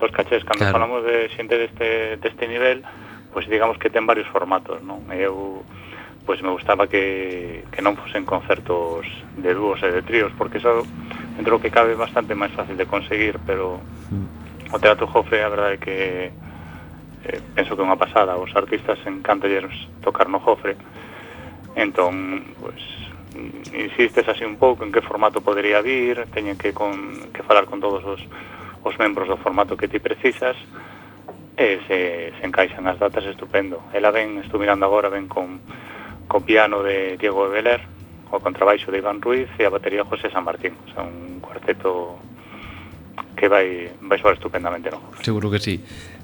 dos 0.00 0.10
cachés. 0.10 0.42
Cando 0.42 0.64
claro. 0.64 0.74
falamos 0.80 1.04
de 1.04 1.28
xente 1.36 1.60
deste, 1.60 2.16
deste 2.18 2.44
nivel, 2.48 2.82
pois 3.30 3.44
pues 3.46 3.52
digamos 3.52 3.76
que 3.76 3.92
ten 3.92 4.08
varios 4.08 4.26
formatos, 4.32 4.80
non? 4.80 5.04
Eu 5.12 5.62
pois 6.22 6.38
pues 6.38 6.42
me 6.42 6.54
gustaba 6.54 6.86
que, 6.86 7.64
que 7.74 7.82
non 7.82 7.98
fosen 7.98 8.22
concertos 8.22 9.02
de 9.34 9.52
dúos 9.58 9.82
e 9.82 9.90
de 9.90 10.06
tríos, 10.06 10.30
porque 10.38 10.62
eso 10.62 10.86
dentro 11.34 11.58
que 11.58 11.74
cabe 11.74 11.98
bastante 11.98 12.38
máis 12.38 12.54
fácil 12.54 12.78
de 12.78 12.86
conseguir, 12.86 13.42
pero 13.42 13.82
mm. 14.08 14.70
o 14.70 14.78
Teatro 14.78 15.10
Jofre 15.10 15.42
a 15.42 15.50
verdade 15.50 15.74
é 15.74 15.82
que 15.82 15.98
eh, 17.24 17.40
penso 17.54 17.74
que 17.76 17.82
é 17.82 17.86
unha 17.86 17.98
pasada 17.98 18.38
os 18.38 18.50
artistas 18.54 18.98
encantalles 19.06 19.70
tocar 20.02 20.26
no 20.26 20.42
jofre. 20.42 20.74
Entón 21.74 22.44
pues, 22.60 22.80
insistes 23.72 24.28
así 24.28 24.44
un 24.44 24.56
pouco 24.56 24.84
en 24.84 24.92
que 24.92 25.00
formato 25.00 25.40
podería 25.40 25.80
vir 25.80 26.26
teñen 26.34 26.58
que, 26.58 26.74
con, 26.74 27.32
que 27.32 27.42
falar 27.42 27.64
con 27.64 27.80
todos 27.80 28.04
os, 28.04 28.20
os 28.82 28.94
membros 28.98 29.28
do 29.28 29.40
formato 29.40 29.76
que 29.76 29.88
ti 29.88 29.98
precisas 29.98 30.56
e 31.56 31.80
se, 31.86 32.32
se 32.36 32.42
encaixan 32.44 32.88
as 32.88 32.98
datas 32.98 33.24
estupendo. 33.28 33.80
Ela 33.92 34.10
ven, 34.10 34.40
estou 34.40 34.58
mirando 34.60 34.84
agora 34.84 35.12
ven 35.12 35.28
con, 35.28 35.60
con 36.26 36.42
piano 36.42 36.82
de 36.82 37.16
Diego 37.16 37.46
Eveler 37.46 37.80
o 38.32 38.40
contrabaixo 38.40 38.88
de 38.90 38.98
Iván 38.98 39.20
Ruiz 39.20 39.48
e 39.60 39.64
a 39.68 39.70
batería 39.70 40.08
José 40.08 40.32
San 40.32 40.44
Martín. 40.44 40.72
O 40.72 40.88
sea, 40.92 41.04
un 41.04 41.40
cuarteto 41.44 42.16
que 43.36 43.48
vai, 43.48 43.92
vai 44.00 44.18
soar 44.18 44.34
estupendamente 44.34 44.88
no 44.88 45.00
Seguro 45.20 45.52
que 45.52 45.60
sí. 45.60 45.76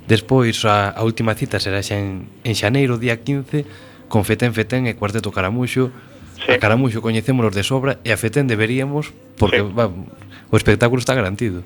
Despois, 0.08 0.64
a, 0.64 0.88
a 0.96 1.04
última 1.04 1.36
cita 1.36 1.60
será 1.60 1.84
xa 1.84 2.00
en, 2.00 2.32
en 2.40 2.54
xaneiro, 2.56 2.96
día 2.96 3.20
15, 3.20 4.08
con 4.08 4.24
Fetén 4.24 4.56
Fetén 4.56 4.88
e 4.88 4.96
Cuarteto 4.96 5.28
Caramuxo. 5.28 5.92
Sí. 6.40 6.48
A 6.48 6.56
Caramuxo 6.56 7.04
coñecémonos 7.04 7.52
de 7.52 7.60
sobra 7.60 8.00
e 8.00 8.08
a 8.08 8.16
Fetén 8.16 8.48
deberíamos, 8.48 9.12
porque 9.36 9.60
sí. 9.60 9.68
va, 9.68 9.92
o 9.92 10.56
espectáculo 10.56 10.96
está 10.96 11.12
garantido. 11.12 11.60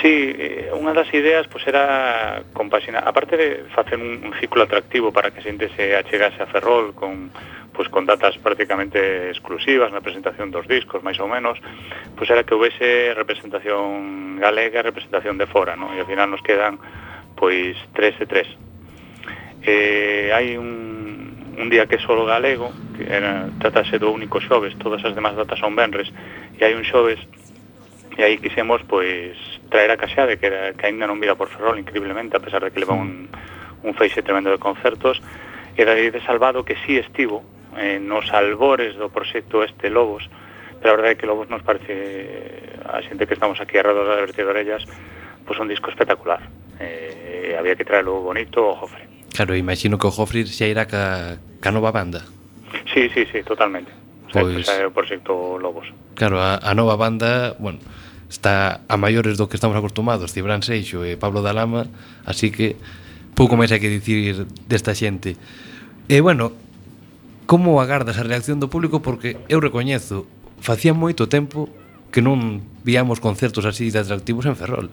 Sí, 0.00 0.08
eh, 0.08 0.72
unha 0.72 0.96
das 0.96 1.12
ideas 1.12 1.44
pois, 1.52 1.68
era 1.68 2.40
compaxinar, 2.56 3.04
aparte 3.04 3.36
de 3.36 3.48
facer 3.76 4.00
un, 4.00 4.24
un 4.24 4.32
ciclo 4.40 4.64
atractivo 4.64 5.12
para 5.12 5.28
que 5.28 5.38
a 5.38 5.46
xente 5.46 5.68
se 5.76 5.92
achegase 5.92 6.40
a 6.40 6.48
Ferrol 6.48 6.96
con 6.96 7.28
pois 7.76 7.88
con 7.92 8.08
datas 8.08 8.36
prácticamente 8.40 9.28
exclusivas 9.32 9.92
na 9.92 10.00
presentación 10.00 10.48
dos 10.48 10.64
discos, 10.64 11.04
máis 11.04 11.20
ou 11.20 11.28
menos, 11.28 11.60
pois 12.16 12.28
era 12.32 12.40
que 12.40 12.56
houvese 12.56 13.12
representación 13.12 14.40
galega 14.40 14.80
e 14.80 14.88
representación 14.88 15.36
de 15.36 15.44
fora, 15.44 15.76
non? 15.76 15.92
E 15.92 16.00
ao 16.00 16.08
final 16.08 16.32
nos 16.32 16.40
quedan 16.40 16.80
pois 17.36 17.76
tres 17.92 18.14
e 18.20 18.26
tres. 18.26 18.48
Eh, 19.62 20.30
hai 20.34 20.58
un, 20.58 21.56
un 21.58 21.66
día 21.70 21.86
que 21.86 21.96
é 21.96 22.00
solo 22.02 22.26
galego, 22.26 22.72
que 22.96 23.06
era, 23.06 23.48
tratase 23.60 23.98
do 23.98 24.10
único 24.10 24.40
xoves, 24.40 24.74
todas 24.78 25.04
as 25.04 25.14
demás 25.14 25.36
datas 25.36 25.60
son 25.60 25.76
venres, 25.76 26.10
e 26.58 26.64
hai 26.64 26.74
un 26.74 26.84
xoves 26.84 27.20
e 28.16 28.22
aí 28.22 28.38
quixemos 28.38 28.82
pois 28.84 29.36
traer 29.70 29.90
a 29.90 29.96
Caxade 29.96 30.36
que, 30.36 30.46
era, 30.46 30.72
que 30.74 30.86
ainda 30.86 31.08
non 31.08 31.16
vira 31.16 31.32
por 31.32 31.48
Ferrol 31.48 31.80
increíblemente 31.80 32.36
a 32.36 32.44
pesar 32.44 32.60
de 32.60 32.68
que 32.68 32.80
leva 32.80 32.92
un, 32.92 33.28
un 33.82 33.92
feixe 33.96 34.20
tremendo 34.20 34.52
de 34.52 34.60
concertos 34.60 35.20
e 35.72 35.82
David 35.84 36.20
de 36.20 36.24
Salvado 36.24 36.64
que 36.64 36.76
sí 36.84 37.00
estivo 37.00 37.40
eh, 37.80 37.96
nos 37.96 38.28
albores 38.36 38.92
do 39.00 39.08
proxecto 39.08 39.64
este 39.64 39.88
Lobos 39.88 40.28
pero 40.84 40.92
a 40.92 40.96
verdade 41.00 41.16
é 41.16 41.18
que 41.18 41.28
Lobos 41.28 41.48
nos 41.48 41.64
parece 41.64 42.76
a 42.84 43.00
xente 43.00 43.24
que 43.24 43.32
estamos 43.32 43.56
aquí 43.64 43.80
a 43.80 43.86
da 43.86 44.20
Verte 44.20 44.44
de 44.44 44.50
Orellas 44.52 44.84
pois 45.48 45.56
un 45.56 45.72
disco 45.72 45.88
espectacular 45.88 46.44
Eh, 46.82 47.54
eh, 47.54 47.56
había 47.58 47.76
que 47.76 47.84
traerlo 47.84 48.20
bonito 48.20 48.66
o 48.66 48.74
Jofre. 48.74 49.06
Claro, 49.32 49.54
imagino 49.54 49.98
que 49.98 50.06
o 50.06 50.10
Jofre 50.10 50.42
xa 50.44 50.66
irá 50.66 50.90
ca, 50.90 51.38
ca 51.62 51.70
nova 51.70 51.94
banda. 51.94 52.26
Sí, 52.92 53.08
sí, 53.14 53.22
sí, 53.30 53.42
totalmente. 53.46 53.94
Pois... 54.32 54.66
sea, 54.66 54.66
xa, 54.66 54.72
xa 54.74 54.82
é 54.82 54.86
o 54.86 54.92
proxecto 54.92 55.62
Lobos. 55.62 55.86
Claro, 56.18 56.42
a, 56.42 56.58
a 56.58 56.74
nova 56.74 56.98
banda, 56.98 57.54
bueno, 57.62 57.78
está 58.26 58.82
a 58.88 58.96
maiores 58.96 59.38
do 59.38 59.46
que 59.46 59.54
estamos 59.54 59.76
acostumados, 59.76 60.32
Cibran 60.32 60.64
Seixo 60.64 61.04
e 61.06 61.20
Pablo 61.20 61.44
Dalama, 61.44 61.86
así 62.26 62.50
que 62.50 62.74
pouco 63.36 63.54
máis 63.54 63.70
hai 63.70 63.80
que 63.80 63.92
dicir 63.92 64.48
desta 64.66 64.96
xente. 64.96 65.36
E 66.08 66.18
bueno, 66.18 66.52
como 67.46 67.78
agardas 67.78 68.16
a 68.18 68.26
reacción 68.26 68.58
do 68.58 68.72
público 68.72 69.04
porque 69.04 69.38
eu 69.52 69.60
recoñezo, 69.60 70.24
facía 70.58 70.96
moito 70.96 71.28
tempo 71.28 71.68
que 72.08 72.24
non 72.24 72.64
víamos 72.84 73.20
concertos 73.20 73.64
así 73.68 73.92
de 73.92 74.00
atractivos 74.00 74.48
en 74.48 74.56
Ferrol. 74.56 74.88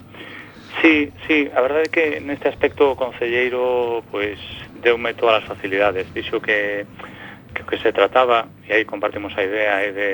Sí, 0.80 1.12
sí, 1.26 1.50
a 1.52 1.60
verdade 1.60 1.84
é 1.84 1.92
que 1.92 2.06
neste 2.24 2.48
aspecto 2.48 2.92
o 2.92 2.96
Concelleiro 2.96 4.00
pois, 4.08 4.40
deume 4.80 5.12
todas 5.12 5.44
as 5.44 5.48
facilidades 5.48 6.08
Dixo 6.16 6.40
que, 6.40 6.88
que 7.52 7.62
o 7.62 7.66
que 7.68 7.76
se 7.76 7.92
trataba 7.92 8.48
e 8.64 8.72
aí 8.72 8.84
compartimos 8.88 9.36
a 9.36 9.44
idea 9.44 9.84
é 9.84 9.92
de, 9.92 10.08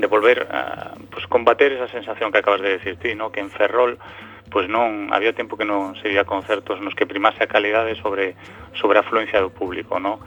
de 0.00 0.06
volver 0.08 0.48
a 0.48 0.96
pues, 1.12 1.28
combater 1.28 1.76
esa 1.76 1.92
sensación 1.92 2.32
que 2.32 2.40
acabas 2.40 2.64
de 2.64 2.80
decir 2.80 2.96
ti 2.96 3.12
no? 3.12 3.28
que 3.28 3.44
en 3.44 3.52
Ferrol 3.52 4.00
pois 4.48 4.64
non 4.64 5.12
había 5.12 5.36
tempo 5.36 5.60
que 5.60 5.68
non 5.68 5.92
se 6.00 6.08
vía 6.08 6.24
concertos 6.24 6.80
nos 6.80 6.96
que 6.96 7.04
primase 7.04 7.44
a 7.44 7.48
calidade 7.48 7.94
sobre 8.00 8.34
sobre 8.74 8.96
a 8.98 9.04
afluencia 9.04 9.38
do 9.38 9.54
público, 9.54 10.02
no? 10.02 10.18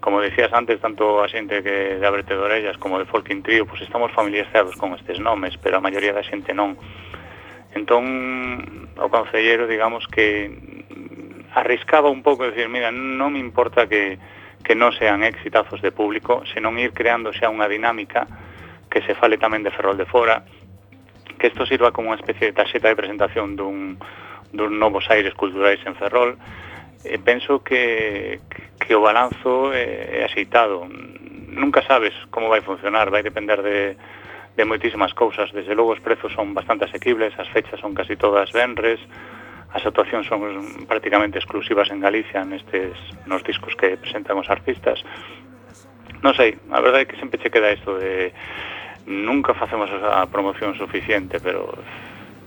Como 0.00 0.22
decías 0.22 0.54
antes, 0.54 0.80
tanto 0.80 1.20
a 1.20 1.28
xente 1.28 1.60
que 1.60 2.00
de 2.00 2.06
Abrete 2.06 2.32
de 2.32 2.40
Orellas 2.40 2.78
como 2.78 3.02
de 3.02 3.04
Folking 3.04 3.42
Trio, 3.42 3.66
pois 3.66 3.82
estamos 3.82 4.14
familiarizados 4.14 4.78
con 4.78 4.94
estes 4.94 5.20
nomes, 5.20 5.58
pero 5.60 5.76
a 5.76 5.84
maioría 5.84 6.16
da 6.16 6.24
xente 6.24 6.54
non. 6.56 6.78
Entón, 7.76 8.88
o 8.96 9.08
Concelleiro, 9.12 9.68
digamos 9.68 10.08
que 10.08 10.48
arriscaba 11.52 12.08
un 12.08 12.24
pouco 12.24 12.48
decir, 12.48 12.72
mira, 12.72 12.88
non 12.88 13.36
me 13.36 13.40
importa 13.40 13.84
que, 13.84 14.16
que 14.64 14.72
non 14.72 14.96
sean 14.96 15.20
exitazos 15.20 15.84
de 15.84 15.92
público, 15.92 16.40
senón 16.48 16.80
ir 16.80 16.96
creando 16.96 17.36
xa 17.36 17.52
unha 17.52 17.68
dinámica 17.68 18.24
que 18.88 19.04
se 19.04 19.12
fale 19.12 19.36
tamén 19.36 19.60
de 19.60 19.72
Ferrol 19.76 20.00
de 20.00 20.08
Fora, 20.08 20.40
que 21.36 21.52
isto 21.52 21.68
sirva 21.68 21.92
como 21.92 22.08
unha 22.08 22.20
especie 22.20 22.48
de 22.48 22.56
taxeta 22.56 22.88
de 22.88 22.96
presentación 22.96 23.60
dun, 23.60 24.00
dun 24.56 24.80
novos 24.80 25.04
aires 25.12 25.36
culturais 25.36 25.80
en 25.84 26.00
Ferrol, 26.00 26.40
e 27.04 27.20
penso 27.20 27.60
que, 27.60 28.40
que 28.80 28.96
o 28.96 29.04
balanzo 29.04 29.76
é, 29.76 30.24
é 30.24 30.24
axeitado. 30.24 30.88
Nunca 30.88 31.84
sabes 31.84 32.16
como 32.32 32.48
vai 32.48 32.64
funcionar, 32.64 33.12
vai 33.12 33.20
depender 33.20 33.60
de, 33.60 34.00
de 34.56 34.64
moitísimas 34.64 35.12
cousas. 35.12 35.52
Desde 35.52 35.76
logo 35.76 35.92
os 35.92 36.00
prezos 36.00 36.32
son 36.32 36.56
bastante 36.56 36.88
asequibles, 36.88 37.36
as 37.38 37.48
fechas 37.52 37.78
son 37.78 37.92
casi 37.92 38.16
todas 38.16 38.50
venres, 38.50 38.98
as 39.76 39.84
actuacións 39.84 40.24
son 40.24 40.40
prácticamente 40.88 41.36
exclusivas 41.36 41.92
en 41.92 42.00
Galicia 42.00 42.40
nestes 42.40 42.96
nos 43.28 43.44
discos 43.44 43.76
que 43.76 44.00
presentan 44.00 44.40
os 44.40 44.48
artistas. 44.48 45.04
Non 46.24 46.32
sei, 46.32 46.56
a 46.72 46.80
verdade 46.80 47.04
é 47.04 47.08
que 47.08 47.20
sempre 47.20 47.36
che 47.36 47.52
queda 47.52 47.76
isto 47.76 48.00
de 48.00 48.32
nunca 49.04 49.52
facemos 49.52 49.92
a 49.92 50.24
promoción 50.32 50.72
suficiente, 50.74 51.38
pero 51.38 51.76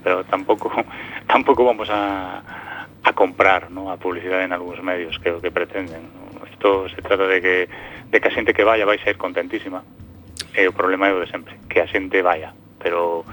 pero 0.01 0.25
tampouco 0.25 0.73
tampouco 1.31 1.61
vamos 1.61 1.93
a 1.93 2.41
a 3.03 3.13
comprar, 3.13 3.71
¿no? 3.71 3.93
a 3.93 3.97
publicidade 3.97 4.43
en 4.43 4.51
algúns 4.51 4.81
medios 4.81 5.15
que 5.21 5.29
o 5.31 5.39
que 5.39 5.53
pretenden. 5.53 6.09
Isto 6.51 6.89
se 6.89 6.99
trata 7.05 7.29
de 7.29 7.39
que 7.39 7.55
de 8.09 8.17
que 8.17 8.27
a 8.27 8.33
xente 8.33 8.57
que 8.57 8.65
vaya 8.65 8.89
vai 8.89 8.97
ser 8.99 9.21
contentísima 9.21 9.85
e 10.55 10.67
o 10.67 10.73
problema 10.73 11.07
é 11.09 11.13
o 11.13 11.21
de 11.21 11.29
sempre, 11.29 11.57
que 11.69 11.81
a 11.81 11.87
xente 11.87 12.21
vaya, 12.21 12.53
pero 12.81 13.25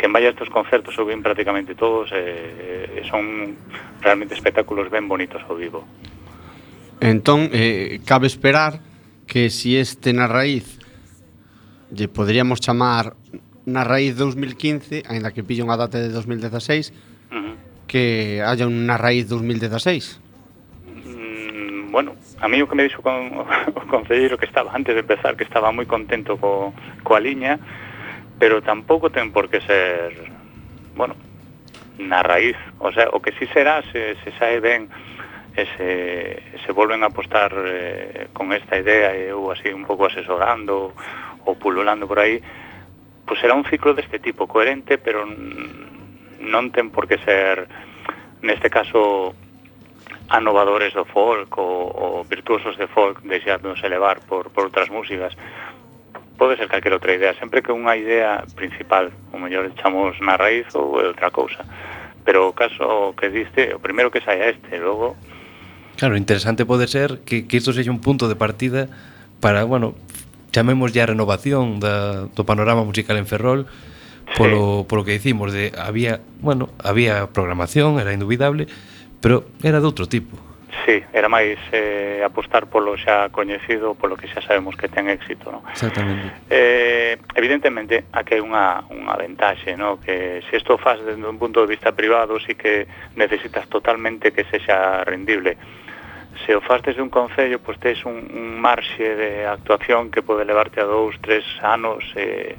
quen 0.00 0.12
vaya 0.12 0.28
a 0.28 0.34
estos 0.34 0.48
concertos 0.48 0.96
ou 0.96 1.04
vin 1.04 1.20
prácticamente 1.20 1.76
todos 1.76 2.08
eh, 2.16 3.00
eh, 3.00 3.04
son 3.04 3.56
realmente 4.00 4.32
espectáculos 4.32 4.88
ben 4.88 5.04
bonitos 5.04 5.44
ao 5.44 5.56
vivo. 5.60 5.84
Entón, 7.00 7.52
eh, 7.52 8.00
cabe 8.08 8.26
esperar 8.26 8.80
que 9.28 9.48
si 9.52 9.76
este 9.76 10.12
na 10.16 10.24
raíz 10.24 10.80
lle 11.92 12.08
poderíamos 12.08 12.64
chamar 12.64 13.12
na 13.68 13.84
raíz 13.84 14.16
2015, 14.16 15.04
aínda 15.04 15.36
que 15.36 15.44
pilla 15.44 15.68
unha 15.68 15.76
data 15.76 16.00
de 16.00 16.08
2016, 16.08 16.92
uh 17.30 17.36
-huh. 17.36 17.54
que 17.84 18.40
haya 18.40 18.64
unha 18.64 18.96
raíz 18.96 19.28
2016. 19.28 20.20
Mm, 21.04 21.92
bueno, 21.92 22.16
a 22.40 22.48
mí 22.48 22.62
o 22.62 22.68
que 22.68 22.74
me 22.74 22.88
dixo 22.88 23.04
con, 23.04 23.44
o 23.78 23.80
concelleiro 23.86 24.40
que 24.40 24.48
estaba 24.48 24.72
antes 24.72 24.94
de 24.96 25.04
empezar, 25.04 25.36
que 25.36 25.44
estaba 25.44 25.72
moi 25.72 25.84
contento 25.84 26.40
co, 26.40 26.72
coa 27.04 27.20
liña, 27.20 27.60
pero 28.40 28.64
tampouco 28.64 29.12
ten 29.12 29.28
por 29.30 29.52
que 29.52 29.60
ser, 29.60 30.16
bueno, 30.96 31.14
na 32.00 32.24
raíz. 32.24 32.56
O 32.80 32.88
sea, 32.92 33.12
o 33.12 33.20
que 33.20 33.36
sí 33.36 33.44
será 33.52 33.84
se, 33.92 34.16
se 34.24 34.32
sae 34.40 34.60
ben 34.60 34.88
e 35.56 35.66
se, 35.76 35.90
se 36.64 36.72
volven 36.72 37.02
a 37.02 37.12
apostar 37.12 37.52
eh, 37.52 38.28
con 38.32 38.52
esta 38.52 38.78
idea 38.78 39.12
e 39.12 39.28
eu 39.28 39.50
así 39.52 39.68
un 39.74 39.84
pouco 39.84 40.06
asesorando 40.06 40.94
ou 41.44 41.52
pululando 41.60 42.08
por 42.08 42.22
aí, 42.22 42.40
pues 43.26 43.40
será 43.40 43.54
un 43.54 43.68
ciclo 43.68 43.92
deste 43.92 44.18
tipo, 44.18 44.46
coherente, 44.46 44.96
pero 44.96 45.26
non 45.26 46.72
ten 46.72 46.88
por 46.88 47.04
que 47.04 47.20
ser, 47.20 47.68
neste 48.40 48.72
caso, 48.72 49.36
anovadores 50.30 50.94
do 50.94 51.04
folk 51.04 51.50
ou, 51.58 51.90
ou 51.90 52.24
virtuosos 52.24 52.78
de 52.78 52.86
folk 52.86 53.20
deixándonos 53.26 53.82
elevar 53.82 54.20
por, 54.24 54.50
por 54.50 54.64
outras 54.70 54.88
músicas 54.88 55.34
pode 56.38 56.56
ser 56.56 56.70
calquera 56.70 56.96
outra 56.96 57.12
idea 57.12 57.34
sempre 57.34 57.60
que 57.60 57.74
unha 57.74 57.98
idea 57.98 58.46
principal 58.54 59.10
o 59.34 59.36
mellor 59.36 59.66
echamos 59.66 60.16
na 60.22 60.38
raíz 60.38 60.70
ou 60.78 60.96
outra 60.96 61.34
cousa 61.34 61.66
pero 62.24 62.48
o 62.48 62.54
caso 62.54 63.12
que 63.18 63.28
diste 63.28 63.74
o 63.74 63.82
primeiro 63.82 64.08
que 64.08 64.22
saia 64.22 64.48
este 64.48 64.78
logo 64.78 65.18
Claro, 66.00 66.16
interesante 66.16 66.64
pode 66.64 66.88
ser 66.88 67.20
que, 67.28 67.44
que 67.44 67.60
isto 67.60 67.76
sexa 67.76 67.92
un 67.92 68.00
punto 68.00 68.24
de 68.24 68.32
partida 68.32 68.88
para, 69.36 69.68
bueno, 69.68 69.92
chamemos 70.48 70.96
ya 70.96 71.04
a 71.04 71.12
renovación 71.12 71.76
da, 71.76 72.24
do 72.32 72.48
panorama 72.48 72.88
musical 72.88 73.20
en 73.20 73.28
Ferrol 73.28 73.68
polo, 74.32 74.80
sí. 74.80 74.86
polo 74.88 75.04
que 75.04 75.12
dicimos 75.12 75.52
de 75.52 75.76
había, 75.76 76.20
bueno, 76.40 76.70
había 76.80 77.28
programación, 77.28 78.00
era 78.00 78.12
indubidable, 78.12 78.64
pero 79.20 79.44
era 79.62 79.80
de 79.80 79.86
outro 79.86 80.08
tipo. 80.08 80.36
Sí, 80.86 81.02
era 81.12 81.28
máis 81.28 81.58
eh, 81.74 82.22
apostar 82.22 82.70
polo 82.70 82.94
xa 82.94 83.28
coñecido, 83.34 83.98
polo 83.98 84.14
que 84.16 84.30
xa 84.30 84.40
sabemos 84.40 84.78
que 84.78 84.86
ten 84.86 85.10
éxito, 85.10 85.50
non? 85.50 85.66
Exactamente. 85.66 86.46
Eh, 86.48 87.18
evidentemente, 87.34 88.06
aquí 88.14 88.38
hai 88.38 88.42
unha, 88.42 88.86
unha 88.88 89.14
ventaxe, 89.18 89.74
non? 89.74 89.98
Que 89.98 90.40
se 90.46 90.56
isto 90.56 90.78
faz 90.78 91.02
desde 91.02 91.26
un 91.26 91.38
punto 91.42 91.60
de 91.60 91.68
vista 91.74 91.90
privado, 91.90 92.38
sí 92.38 92.54
que 92.54 92.86
necesitas 93.18 93.66
totalmente 93.66 94.30
que 94.30 94.46
sexa 94.46 95.02
rendible 95.02 95.58
se 96.46 96.54
o 96.54 96.60
faz 96.60 96.82
desde 96.82 97.02
un 97.02 97.10
concello, 97.10 97.58
pois 97.58 97.78
tes 97.78 98.06
un, 98.06 98.30
un 98.30 98.60
marxe 98.60 99.02
de 99.02 99.46
actuación 99.46 100.10
que 100.10 100.22
pode 100.22 100.46
levarte 100.46 100.80
a 100.80 100.86
dous, 100.86 101.18
tres 101.20 101.44
anos 101.60 102.06
e, 102.16 102.56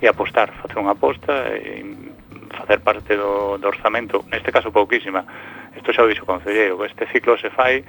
e 0.00 0.04
apostar, 0.06 0.54
facer 0.62 0.78
unha 0.78 0.94
aposta 0.94 1.52
e 1.58 1.82
facer 2.54 2.80
parte 2.80 3.18
do, 3.18 3.58
do 3.58 3.66
orzamento, 3.68 4.24
neste 4.30 4.54
caso 4.54 4.72
pouquísima, 4.72 5.26
Isto 5.76 5.92
xa 5.92 6.04
o 6.04 6.08
dixo 6.08 6.24
o 6.24 6.30
Concelleiro, 6.30 6.80
este 6.84 7.04
ciclo 7.12 7.36
se 7.36 7.50
fai 7.50 7.84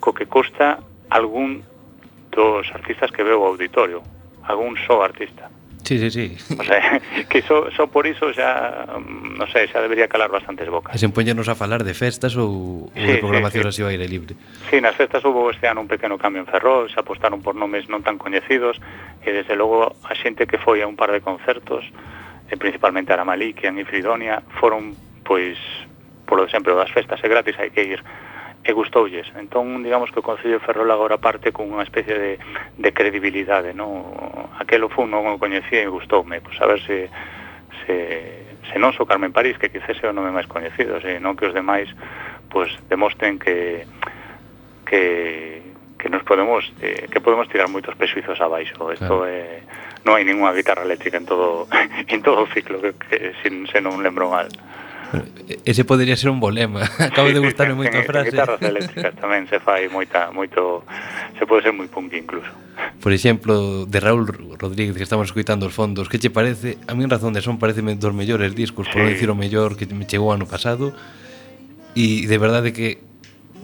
co 0.00 0.14
que 0.16 0.26
custa 0.26 0.80
algún 1.10 1.62
dos 2.30 2.66
artistas 2.72 3.10
que 3.12 3.22
veo 3.22 3.42
o 3.42 3.46
auditorio, 3.46 4.02
algún 4.46 4.76
só 4.86 5.02
artista. 5.02 5.50
Sí, 5.84 5.98
sí, 5.98 6.10
sí. 6.10 6.54
O 6.58 6.62
sea, 6.62 7.00
que 7.28 7.42
só, 7.42 7.64
so, 7.64 7.70
só 7.70 7.76
so 7.76 7.86
por 7.88 8.06
iso 8.06 8.32
xa, 8.32 8.86
mm, 8.94 9.42
non 9.42 9.48
sei, 9.50 9.66
xa 9.66 9.82
debería 9.82 10.06
calar 10.06 10.30
bastantes 10.30 10.70
bocas. 10.70 10.94
E 10.94 10.98
sen 11.02 11.10
poñernos 11.10 11.50
a 11.50 11.58
falar 11.58 11.82
de 11.82 11.98
festas 11.98 12.38
ou, 12.38 12.94
sí, 12.94 13.02
ou 13.02 13.06
de 13.10 13.18
programación 13.18 13.66
sí, 13.66 13.66
sí. 13.66 13.70
así 13.74 13.80
ao 13.82 13.90
aire 13.90 14.06
libre. 14.06 14.38
Sí, 14.70 14.78
nas 14.78 14.94
festas 14.94 15.26
houve 15.26 15.50
este 15.50 15.66
ano 15.66 15.82
un 15.82 15.90
pequeno 15.90 16.14
cambio 16.14 16.46
en 16.46 16.48
Ferrol, 16.48 16.86
se 16.86 17.00
apostaron 17.02 17.42
por 17.42 17.58
nomes 17.58 17.90
non 17.90 18.06
tan 18.06 18.22
coñecidos 18.22 18.78
e 19.26 19.34
desde 19.34 19.58
logo 19.58 19.90
a 20.06 20.14
xente 20.14 20.46
que 20.46 20.62
foi 20.62 20.78
a 20.78 20.86
un 20.86 20.94
par 20.94 21.10
de 21.10 21.18
concertos, 21.18 21.82
e 22.46 22.54
principalmente 22.54 23.10
a 23.10 23.18
Aramalí, 23.18 23.50
que 23.50 23.66
en 23.66 23.82
Fridonia, 23.82 24.46
foron 24.62 24.94
pois 25.26 25.58
polo 26.30 26.46
de 26.46 26.54
sempre, 26.54 26.70
das 26.70 26.94
festas 26.94 27.18
é 27.18 27.26
gratis, 27.26 27.58
hai 27.58 27.74
que 27.74 27.82
ir 27.82 28.00
e 28.62 28.72
gustoulles. 28.72 29.26
Entón, 29.34 29.82
digamos 29.82 30.14
que 30.14 30.20
o 30.20 30.22
Concello 30.22 30.60
de 30.60 30.64
Ferrol 30.64 30.90
agora 30.90 31.18
parte 31.18 31.50
con 31.50 31.66
unha 31.72 31.82
especie 31.82 32.14
de, 32.14 32.32
de 32.76 32.90
credibilidade, 32.92 33.74
non? 33.74 34.06
Aquelo 34.62 34.92
fun 34.92 35.10
non 35.10 35.26
o 35.26 35.40
coñecía 35.40 35.82
e 35.82 35.90
gustoume, 35.90 36.38
pois 36.44 36.60
a 36.62 36.68
ver 36.68 36.78
se, 36.84 37.10
se, 37.82 37.96
se 38.68 38.76
non 38.78 38.92
sou 38.92 39.08
Carmen 39.08 39.32
París, 39.32 39.56
que 39.56 39.72
quizás 39.72 39.96
é 39.98 40.06
o 40.06 40.14
nome 40.14 40.30
máis 40.30 40.46
coñecido, 40.46 41.00
se 41.02 41.18
non 41.18 41.34
que 41.34 41.48
os 41.48 41.56
demais 41.56 41.90
pois 42.52 42.68
demostren 42.86 43.40
que 43.40 43.88
que 44.84 45.62
que 45.96 46.08
nos 46.08 46.24
podemos 46.24 46.64
eh, 46.84 47.08
que 47.08 47.20
podemos 47.20 47.48
tirar 47.48 47.68
moitos 47.72 47.96
prexuizos 47.96 48.40
abaixo. 48.44 48.76
Isto 48.92 49.24
claro. 49.24 49.24
é 49.24 49.64
non 50.04 50.20
hai 50.20 50.24
ninguna 50.28 50.52
guitarra 50.52 50.84
eléctrica 50.84 51.16
en 51.16 51.24
todo 51.24 51.64
en 52.12 52.20
todo 52.20 52.44
o 52.44 52.50
ciclo 52.52 52.76
que, 52.84 52.92
que 53.08 53.32
se, 53.40 53.48
se 53.48 53.78
non 53.80 54.04
lembro 54.04 54.28
mal. 54.28 54.52
Ese 55.64 55.84
podería 55.84 56.16
ser 56.16 56.30
un 56.30 56.40
bolema. 56.40 56.82
Acabo 56.98 57.28
sí, 57.28 57.34
de 57.34 57.40
gustarme 57.40 57.74
sí, 57.74 57.78
moito 57.78 57.98
a 57.98 58.02
frase. 58.02 58.30
guitarras 58.30 58.62
eléctricas 58.62 59.14
tamén 59.18 59.46
se 59.50 59.58
fai 59.58 59.90
moita, 59.90 60.30
moito... 60.30 60.86
Se 61.38 61.46
pode 61.48 61.66
ser 61.66 61.74
moi 61.74 61.90
punk 61.90 62.14
incluso. 62.14 62.48
Por 63.02 63.10
exemplo, 63.10 63.86
de 63.86 63.98
Raúl 63.98 64.28
Rodríguez 64.56 64.94
que 64.94 65.02
estamos 65.02 65.26
escuitando 65.26 65.66
os 65.66 65.74
fondos, 65.74 66.06
que 66.06 66.22
che 66.22 66.30
parece? 66.30 66.78
A 66.86 66.94
min 66.94 67.10
razón 67.10 67.34
de 67.34 67.42
son 67.42 67.58
parece 67.58 67.82
dos 67.82 68.14
mellores 68.14 68.54
discos, 68.54 68.86
sí. 68.86 68.94
por 68.94 69.02
non 69.02 69.10
dicir 69.10 69.28
o 69.28 69.36
mellor 69.36 69.74
que 69.74 69.90
me 69.90 70.06
chegou 70.06 70.30
ano 70.30 70.46
pasado. 70.46 70.94
E 71.98 72.30
de 72.30 72.38
verdade 72.38 72.70
que 72.70 73.02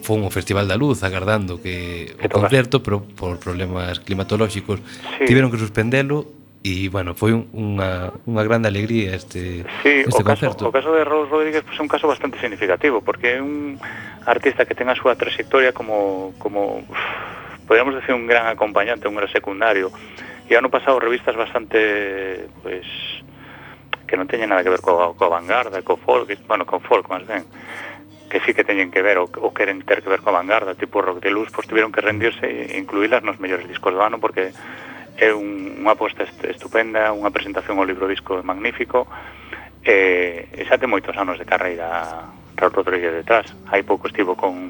foi 0.03 0.19
un 0.19 0.29
Festival 0.29 0.67
da 0.67 0.75
Luz 0.75 1.01
agardando 1.03 1.63
que, 1.63 2.15
que 2.19 2.27
o 2.27 2.31
concerto, 2.31 2.83
pero 2.83 3.03
por 3.03 3.39
problemas 3.39 4.03
climatolóxicos 4.03 4.83
sí. 4.83 5.25
tiveron 5.25 5.47
que 5.47 5.57
suspendelo 5.57 6.36
e 6.67 6.89
bueno, 6.89 7.15
foi 7.15 7.31
un, 7.31 7.47
unha, 7.55 8.11
unha 8.27 8.43
grande 8.43 8.67
alegría 8.67 9.15
este, 9.15 9.63
sí, 9.79 10.03
este 10.03 10.19
o 10.19 10.27
concerto. 10.27 10.67
Caso, 10.67 10.71
o 10.71 10.75
caso 10.75 10.91
de 10.91 11.07
Raúl 11.07 11.31
Rodríguez 11.31 11.63
pues, 11.63 11.79
é 11.79 11.83
un 11.83 11.87
caso 11.87 12.11
bastante 12.11 12.35
significativo, 12.43 12.99
porque 12.99 13.39
é 13.39 13.41
un 13.41 13.79
artista 14.27 14.67
que 14.67 14.75
ten 14.75 14.91
a 14.91 14.95
súa 14.99 15.15
trayectoria 15.15 15.71
como, 15.71 16.35
como 16.35 16.83
podríamos 17.63 17.95
decir, 17.95 18.11
un 18.11 18.27
gran 18.27 18.51
acompañante, 18.51 19.07
un 19.07 19.15
gran 19.15 19.31
secundario. 19.31 19.95
E 20.47 20.55
ano 20.59 20.67
pasado 20.67 20.99
revistas 20.99 21.35
bastante, 21.35 22.47
pues, 22.63 22.83
que 24.07 24.19
non 24.19 24.27
teñen 24.27 24.51
nada 24.51 24.63
que 24.63 24.71
ver 24.71 24.83
co, 24.83 25.15
co 25.15 25.25
vanguarda, 25.31 25.79
co 25.83 25.95
folk, 25.95 26.27
bueno, 26.47 26.67
con 26.67 26.83
folk 26.83 27.07
máis 27.07 27.23
ben, 27.23 27.47
que 28.27 28.43
sí 28.43 28.51
que 28.51 28.67
teñen 28.67 28.91
que 28.91 28.99
ver 28.99 29.19
ou, 29.19 29.31
ou 29.39 29.55
queren 29.55 29.79
ter 29.87 30.03
que 30.03 30.11
ver 30.11 30.19
coa 30.19 30.43
vanguarda, 30.43 30.75
tipo 30.75 30.99
rock 30.99 31.23
de 31.23 31.31
luz, 31.31 31.47
pois 31.47 31.63
pues, 31.63 31.71
tiveron 31.71 31.95
que 31.95 32.03
rendirse 32.03 32.43
e 32.43 32.75
incluílas 32.75 33.23
nos 33.23 33.39
mellores 33.39 33.67
discos 33.67 33.95
do 33.95 34.03
ano 34.03 34.19
porque 34.19 34.51
é 35.17 35.33
un, 35.33 35.81
unha 35.81 35.97
aposta 35.97 36.23
estupenda, 36.45 37.09
unha 37.09 37.33
presentación 37.33 37.81
ao 37.81 37.89
libro 37.89 38.05
disco 38.05 38.37
magnífico, 38.45 39.09
e, 39.81 40.45
e 40.53 40.61
xa 40.69 40.77
ten 40.77 40.93
moitos 40.93 41.17
anos 41.17 41.41
de 41.41 41.45
carreira 41.49 42.29
Raúl 42.57 42.73
Rodríguez 42.73 43.13
detrás. 43.13 43.49
Hai 43.69 43.81
pouco 43.81 44.05
estivo 44.05 44.37
con, 44.37 44.69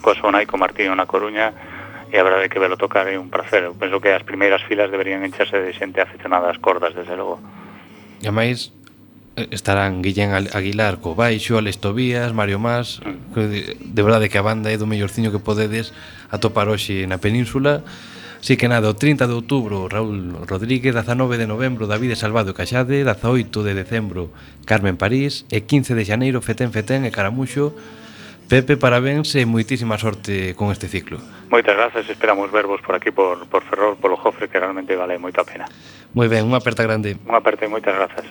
co 0.00 0.16
Sonai, 0.16 0.48
con 0.48 0.60
Martín 0.64 0.92
na 0.96 1.04
Coruña, 1.04 1.52
e 2.10 2.16
a 2.18 2.24
verdade 2.26 2.46
é 2.46 2.50
que 2.50 2.58
velo 2.58 2.80
tocar 2.80 3.06
é 3.06 3.20
un 3.20 3.28
placer. 3.28 3.68
Eu 3.68 3.76
penso 3.76 4.00
que 4.00 4.10
as 4.10 4.24
primeiras 4.24 4.64
filas 4.66 4.90
deberían 4.90 5.22
encharse 5.22 5.60
de 5.60 5.70
xente 5.76 6.00
aficionada 6.00 6.50
ás 6.50 6.58
cordas, 6.58 6.96
desde 6.96 7.14
logo. 7.14 7.38
E 8.24 8.30
máis 8.32 8.74
eh, 9.36 9.46
estarán 9.54 10.02
Guillén 10.02 10.34
Aguilar 10.34 10.98
co 10.98 11.14
baixo, 11.14 11.60
Alex 11.60 11.78
Tobías, 11.78 12.34
Mario 12.34 12.58
Mas, 12.58 12.98
mm. 13.04 13.36
de, 13.36 13.60
de 13.76 14.02
verdade 14.02 14.32
que 14.32 14.40
a 14.40 14.44
banda 14.44 14.72
é 14.72 14.76
do 14.80 14.90
mellorciño 14.90 15.30
que 15.30 15.38
podedes 15.38 15.94
atopar 16.32 16.66
hoxe 16.66 17.06
na 17.06 17.20
península. 17.22 17.84
Así 18.40 18.56
que 18.56 18.72
nada, 18.72 18.88
o 18.88 18.96
30 18.96 19.28
de 19.28 19.36
outubro 19.36 19.86
Raúl 19.92 20.32
Rodríguez, 20.48 20.96
19 20.96 21.36
de 21.36 21.44
novembro 21.44 21.84
David 21.84 22.16
Salvado 22.16 22.56
Caxade, 22.56 23.04
18 23.04 23.62
de 23.62 23.72
decembro 23.76 24.32
Carmen 24.64 24.96
París 24.96 25.44
e 25.52 25.68
15 25.68 25.92
de 25.92 26.08
xaneiro 26.08 26.40
Fetén 26.40 26.72
Fetén 26.72 27.04
e 27.04 27.12
Caramuxo 27.12 27.76
Pepe, 28.50 28.74
parabéns 28.74 29.30
e 29.38 29.46
moitísima 29.46 29.94
sorte 29.94 30.58
con 30.58 30.74
este 30.74 30.90
ciclo. 30.90 31.22
Moitas 31.54 31.70
grazas, 31.70 32.02
esperamos 32.10 32.50
vervos 32.50 32.82
por 32.82 32.98
aquí 32.98 33.14
por, 33.14 33.46
por 33.46 33.62
Ferrol, 33.62 33.94
polo 33.94 34.18
Jofre, 34.18 34.50
que 34.50 34.58
realmente 34.58 34.98
vale 34.98 35.22
moita 35.22 35.46
pena. 35.46 35.70
Moi 36.18 36.26
ben, 36.26 36.50
unha 36.50 36.58
aperta 36.58 36.82
grande. 36.82 37.14
Unha 37.30 37.38
aperta 37.38 37.62
e 37.62 37.70
moitas 37.70 37.94
grazas. 37.94 38.26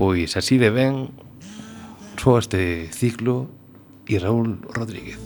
Pois 0.00 0.32
así 0.40 0.56
de 0.56 0.72
ben 0.72 1.12
soa 2.16 2.40
este 2.40 2.88
ciclo 2.88 3.52
e 4.08 4.16
Raúl 4.16 4.64
Rodríguez. 4.72 5.20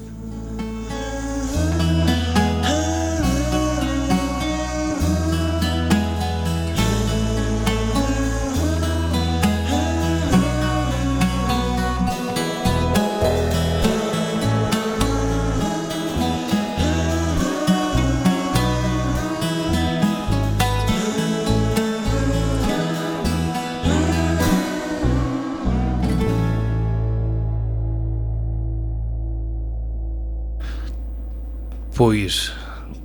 Pois, 31.96 32.52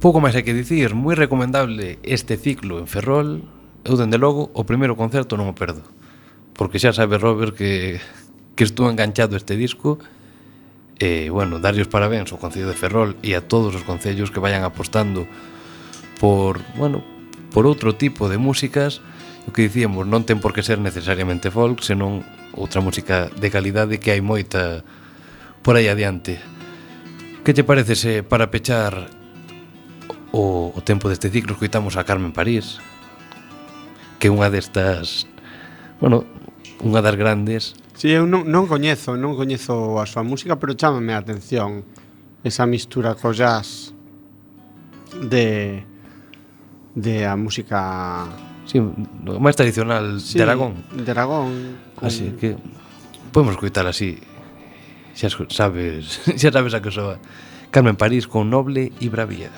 pouco 0.03 0.19
máis 0.19 0.35
hai 0.35 0.43
que 0.43 0.51
dicir, 0.51 0.91
moi 0.99 1.15
recomendable 1.15 1.95
este 2.03 2.35
ciclo 2.35 2.75
en 2.75 2.91
Ferrol. 2.91 3.39
Eu, 3.87 3.95
dende 3.95 4.19
logo, 4.19 4.51
o 4.51 4.67
primeiro 4.67 4.99
concerto 4.99 5.39
non 5.39 5.47
o 5.47 5.55
perdo. 5.55 5.79
Porque 6.51 6.75
xa 6.75 6.91
sabe 6.91 7.15
Robert 7.15 7.55
que, 7.55 8.03
que 8.59 8.67
estou 8.67 8.91
enganchado 8.91 9.39
este 9.39 9.55
disco 9.55 9.95
e, 10.99 11.31
bueno, 11.31 11.63
darlle 11.63 11.87
os 11.87 11.87
parabéns 11.87 12.35
ao 12.35 12.41
Concello 12.43 12.67
de 12.67 12.75
Ferrol 12.75 13.15
e 13.23 13.31
a 13.31 13.39
todos 13.39 13.71
os 13.79 13.87
concellos 13.87 14.27
que 14.27 14.43
vayan 14.43 14.67
apostando 14.67 15.23
por, 16.19 16.59
bueno, 16.75 16.99
por 17.55 17.63
outro 17.63 17.95
tipo 17.95 18.27
de 18.27 18.35
músicas 18.35 18.99
o 19.47 19.55
que 19.55 19.71
dicíamos, 19.71 20.03
non 20.03 20.27
ten 20.27 20.43
por 20.43 20.51
que 20.51 20.67
ser 20.67 20.83
necesariamente 20.83 21.47
folk, 21.47 21.79
senón 21.79 22.27
outra 22.59 22.83
música 22.83 23.31
de 23.39 23.47
calidade 23.47 24.03
que 24.03 24.11
hai 24.11 24.19
moita 24.19 24.83
por 25.63 25.79
aí 25.79 25.87
adiante. 25.87 26.43
Que 27.43 27.53
te 27.53 27.63
parece 27.63 27.95
se 27.95 28.21
para 28.21 28.51
pechar 28.51 29.09
o, 30.31 30.71
o 30.75 30.81
tempo 30.85 31.09
deste 31.09 31.33
ciclo 31.33 31.57
escoitamos 31.57 31.97
a 31.97 32.05
Carmen 32.05 32.29
París? 32.29 32.77
Que 34.21 34.29
é 34.29 34.31
unha 34.31 34.53
destas... 34.53 35.25
Bueno, 35.97 36.21
unha 36.85 37.01
das 37.01 37.17
grandes. 37.17 37.73
Si, 37.97 38.09
sí, 38.09 38.13
eu 38.13 38.29
non, 38.29 38.45
non 38.45 38.69
coñezo, 38.69 39.17
non 39.17 39.33
coñezo 39.33 39.97
a 39.97 40.05
súa 40.05 40.21
música, 40.21 40.61
pero 40.61 40.77
chámame 40.77 41.17
a 41.17 41.21
atención 41.21 41.81
esa 42.45 42.69
mistura 42.69 43.17
co 43.17 43.33
jazz 43.33 43.93
de 45.17 45.81
de 46.93 47.25
a 47.25 47.33
música 47.33 48.29
sí, 48.69 48.77
máis 49.25 49.57
tradicional 49.57 50.21
sí, 50.21 50.37
de 50.37 50.45
Aragón. 50.45 50.85
De 50.93 51.09
Aragón. 51.09 51.49
Ah, 51.97 52.05
con... 52.05 52.05
Así 52.05 52.37
que 52.37 52.53
podemos 53.33 53.57
coitar 53.57 53.89
así 53.89 54.21
xa 55.13 55.27
sabes 55.49 56.21
xa 56.39 56.49
sabes 56.51 56.73
a 56.73 56.81
que 56.81 56.91
soa 56.91 57.19
Carmen 57.71 57.95
París 57.95 58.27
con 58.27 58.49
Noble 58.49 58.91
e 58.99 59.07
Bravía 59.09 59.51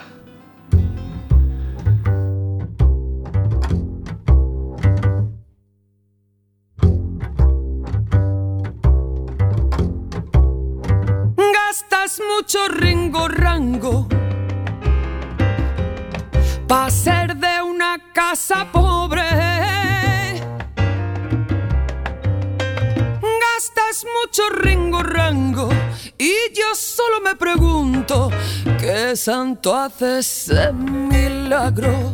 Gastas 11.35 12.21
mucho 12.21 12.59
ringo 12.69 13.27
rango 13.27 14.07
para 16.73 16.89
ser 16.89 17.35
de 17.35 17.61
una 17.61 17.99
casa 18.13 18.67
pobre. 18.71 19.52
Gastas 23.63 24.05
mucho 24.21 24.49
ringo 24.49 25.01
rango 25.01 25.69
y 26.17 26.33
yo 26.53 26.75
solo 26.75 27.21
me 27.21 27.33
pregunto 27.37 28.29
qué 28.77 29.15
santo 29.15 29.73
hace 29.73 30.19
ese 30.19 30.73
milagro. 30.73 32.13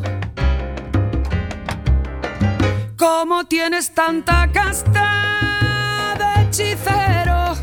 ¿Cómo 2.96 3.46
tienes 3.46 3.92
tanta 3.96 4.48
casta 4.52 6.16
de 6.20 6.44
hechicero? 6.44 7.56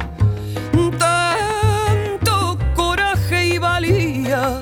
tanto 0.98 2.58
coraje 2.74 3.46
y 3.46 3.58
valía. 3.58 4.60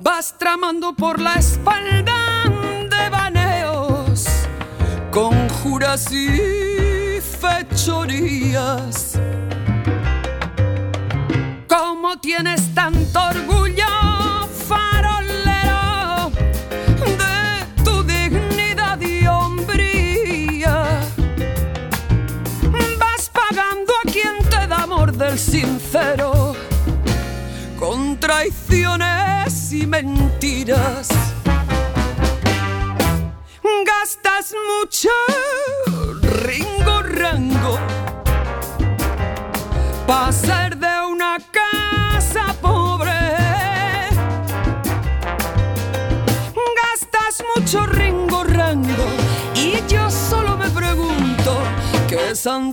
Vas 0.00 0.36
tramando 0.36 0.92
por 0.92 1.20
la 1.20 1.34
espalda 1.34 2.42
de 2.90 3.08
baneos, 3.10 4.26
conjuras 5.74 6.12
y 6.12 7.20
fechorías. 7.20 9.18
¿Cómo 11.66 12.16
tienes 12.20 12.72
tanto 12.74 13.20
orgullo, 13.20 13.83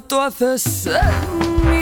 entonces 0.01 0.87
en 0.87 1.69
mí. 1.69 1.80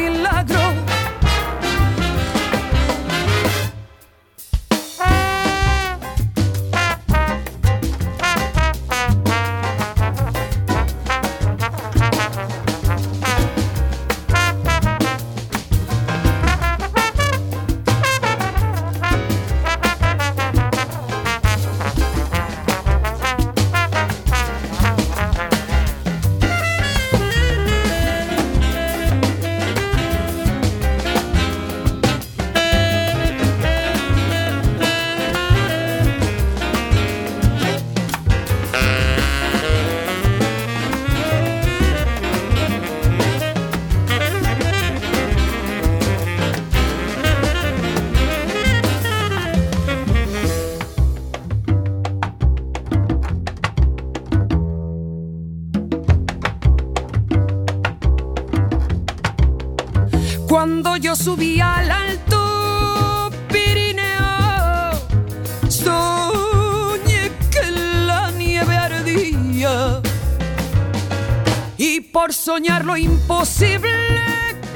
Por 72.12 72.34
soñar 72.34 72.86
lo 72.86 72.97
imposible, 72.97 73.89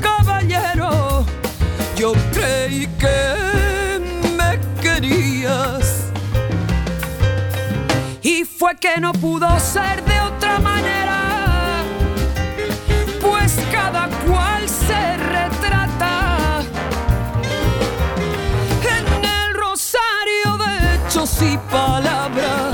caballero, 0.02 1.26
yo 1.96 2.14
creí 2.32 2.88
que 3.00 4.00
me 4.38 4.60
querías. 4.82 6.06
Y 8.22 8.46
fue 8.46 8.76
que 8.76 9.00
no 9.00 9.14
pudo 9.14 9.48
ser 9.60 10.04
de 10.04 10.20
otra 10.22 10.60
manera, 10.60 11.84
pues 13.22 13.58
cada 13.72 14.08
cual 14.26 14.68
se 14.70 15.18
retrata 15.18 16.62
en 18.82 19.26
el 19.26 19.54
rosario 19.54 20.58
de 20.58 20.96
hechos 20.96 21.42
y 21.42 21.58
palabras 21.72 22.73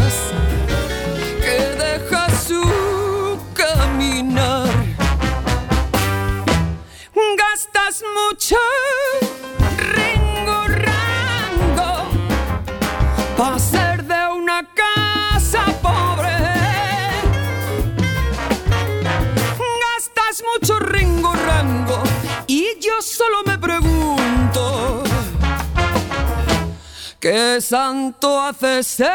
¿Qué 27.20 27.60
santo 27.62 28.42
hace 28.42 28.82
ser 28.82 29.12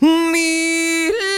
milagro? 0.00 1.37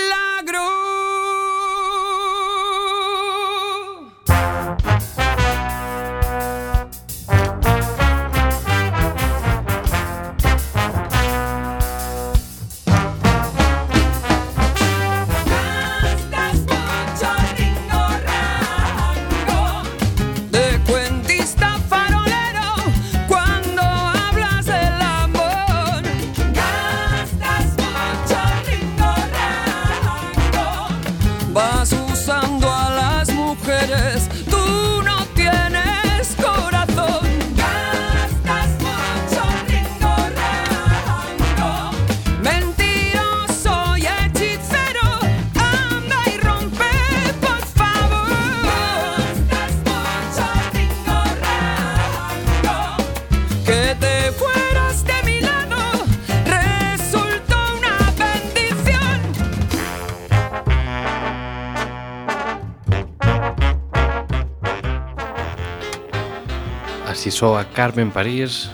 só 67.41 67.57
Carmen 67.72 68.12
París 68.12 68.68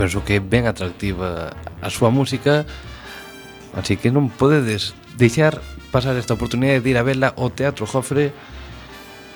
penso 0.00 0.24
que 0.24 0.36
é 0.36 0.40
ben 0.40 0.64
atractiva 0.64 1.52
a 1.84 1.92
súa 1.92 2.08
música 2.08 2.64
así 3.76 4.00
que 4.00 4.08
non 4.08 4.32
podedes 4.32 4.96
deixar 5.20 5.60
pasar 5.92 6.16
esta 6.16 6.32
oportunidade 6.32 6.80
de 6.80 6.88
ir 6.88 6.96
a 6.96 7.04
vela 7.04 7.36
ao 7.36 7.52
Teatro 7.52 7.84
Jofre 7.84 8.32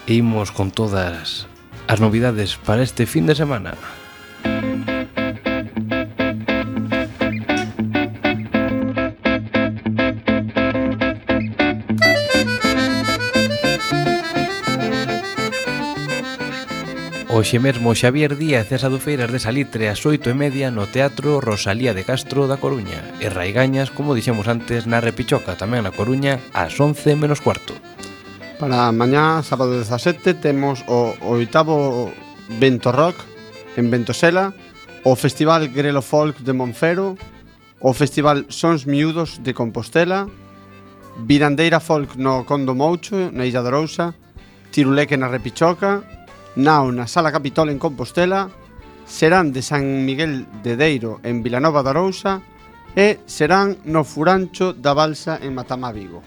e 0.09 0.17
imos 0.17 0.49
con 0.49 0.73
todas 0.73 1.45
as 1.93 2.01
novidades 2.01 2.57
para 2.57 2.81
este 2.81 3.05
fin 3.05 3.29
de 3.29 3.37
semana. 3.37 3.77
Hoxe 17.39 17.61
mesmo 17.61 17.95
Xavier 17.95 18.35
Díaz 18.35 18.67
e 18.75 18.83
Sadufeiras 18.83 19.31
de 19.31 19.39
Salitre 19.39 19.87
ás 19.87 20.03
oito 20.03 20.27
e 20.27 20.35
media 20.35 20.75
no 20.75 20.91
Teatro 20.91 21.39
Rosalía 21.39 21.95
de 21.95 22.03
Castro 22.03 22.51
da 22.51 22.59
Coruña 22.59 22.99
e 23.23 23.31
Raigañas, 23.31 23.95
como 23.95 24.19
dixemos 24.19 24.51
antes, 24.51 24.91
na 24.91 24.99
Repichoca, 24.99 25.55
tamén 25.55 25.87
na 25.87 25.95
Coruña, 25.95 26.43
ás 26.51 26.75
once 26.83 27.15
menos 27.15 27.39
cuarto. 27.39 27.79
Para 28.59 28.91
mañá, 28.91 29.39
sábado 29.47 29.71
17, 29.71 30.35
temos 30.35 30.83
o 30.91 31.15
oitavo 31.23 32.11
Vento 32.59 32.91
Rock 32.91 33.23
en 33.79 33.87
Ventosela, 33.87 34.51
o 35.07 35.15
Festival 35.15 35.71
Grelo 35.71 36.03
Folk 36.03 36.43
de 36.43 36.59
Monfero, 36.59 37.15
o 37.79 37.95
Festival 37.95 38.51
Sons 38.51 38.83
Miúdos 38.83 39.47
de 39.47 39.55
Compostela, 39.55 40.27
Virandeira 41.23 41.79
Folk 41.79 42.19
no 42.19 42.43
Condo 42.43 42.75
Moucho, 42.75 43.31
na 43.31 43.47
Illa 43.47 43.63
de 43.63 43.71
Rousa, 43.71 44.19
Tiruleque 44.75 45.15
na 45.15 45.31
Repichoca 45.31 46.18
nao 46.59 46.91
na 46.91 47.07
Sala 47.07 47.31
Capitol 47.31 47.71
en 47.71 47.79
Compostela, 47.79 48.51
serán 49.07 49.55
de 49.55 49.63
San 49.63 50.05
Miguel 50.05 50.51
de 50.67 50.75
Deiro 50.75 51.23
en 51.23 51.47
Vilanova 51.47 51.87
da 51.87 51.95
Arousa 51.95 52.43
e 52.99 53.23
serán 53.31 53.79
no 53.87 54.03
Furancho 54.03 54.75
da 54.75 54.91
Balsa 54.91 55.39
en 55.39 55.55
Matamá 55.55 55.95
Vigo. 55.95 56.19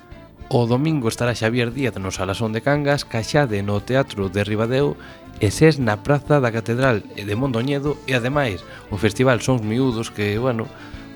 O 0.47 0.63
domingo 0.67 1.11
estará 1.11 1.35
Xavier 1.35 1.75
Díaz 1.75 1.99
no 1.99 2.15
Salasón 2.15 2.55
de 2.55 2.63
Cangas, 2.63 3.03
Caxade 3.03 3.59
no 3.59 3.83
Teatro 3.83 4.31
de 4.31 4.47
Ribadeo 4.47 4.95
e 5.43 5.51
Sés 5.51 5.83
na 5.83 5.99
Praza 5.99 6.39
da 6.39 6.55
Catedral 6.55 7.03
e 7.19 7.27
de 7.27 7.35
Mondoñedo 7.35 7.99
e 8.07 8.15
ademais 8.15 8.63
o 8.87 8.95
Festival 8.95 9.43
Sons 9.43 9.67
Miúdos 9.67 10.15
que, 10.15 10.39
bueno, 10.39 10.63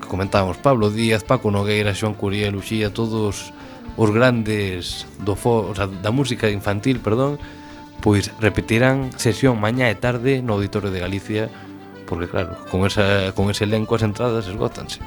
que 0.04 0.12
comentábamos 0.12 0.60
Pablo 0.60 0.92
Díaz, 0.92 1.24
Paco 1.24 1.48
Nogueira, 1.48 1.96
Xoan 1.96 2.12
Curiel, 2.12 2.52
Uxía, 2.52 2.92
todos 2.92 3.52
os 3.96 4.10
grandes 4.12 5.08
do 5.24 5.40
fo, 5.40 5.72
o 5.72 5.74
sea, 5.74 5.88
da 5.88 6.12
música 6.12 6.52
infantil, 6.52 7.00
perdón, 7.00 7.40
pois 8.00 8.32
repetirán 8.40 9.12
sesión 9.16 9.60
mañá 9.60 9.90
e 9.90 9.96
tarde 9.96 10.42
no 10.42 10.54
Auditorio 10.54 10.90
de 10.90 11.00
Galicia, 11.00 11.50
porque 12.06 12.28
claro, 12.28 12.56
con, 12.70 12.86
esa, 12.86 13.32
con 13.34 13.50
ese 13.50 13.64
elenco 13.64 13.94
as 13.94 14.02
entradas 14.06 14.46
esgótanse. 14.46 15.00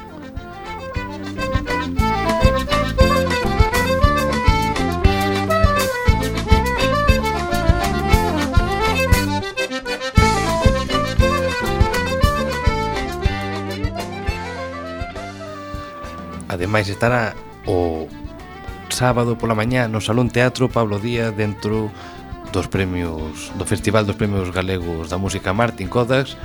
Ademais 16.49 16.89
estará 16.89 17.37
o 17.69 18.09
sábado 18.89 19.37
pola 19.37 19.55
mañá 19.55 19.87
no 19.87 20.01
Salón 20.01 20.27
Teatro 20.27 20.67
Pablo 20.67 20.99
Díaz 20.99 21.31
dentro 21.31 21.93
dos 22.51 22.67
premios 22.67 23.51
do 23.57 23.65
Festival 23.65 24.05
dos 24.05 24.17
Premios 24.17 24.49
Galegos 24.51 25.09
da 25.09 25.17
Música 25.17 25.53
Martin 25.53 25.87
Codax 25.87 26.37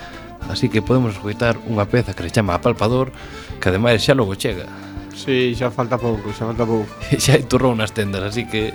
así 0.48 0.68
que 0.68 0.84
podemos 0.84 1.16
escoitar 1.16 1.56
unha 1.64 1.88
peza 1.88 2.12
que 2.12 2.24
se 2.24 2.32
chama 2.32 2.56
Apalpador 2.56 3.12
que 3.60 3.68
ademais 3.72 4.04
xa 4.04 4.12
logo 4.12 4.36
chega. 4.36 4.68
Sí, 5.14 5.54
xa 5.54 5.70
falta 5.70 5.96
pouco, 5.96 6.34
xa 6.34 6.50
falta 6.50 6.66
pouco. 6.66 6.90
Xa 7.22 7.38
enturrou 7.38 7.72
nas 7.72 7.94
tendas, 7.94 8.20
así 8.20 8.44
que... 8.50 8.74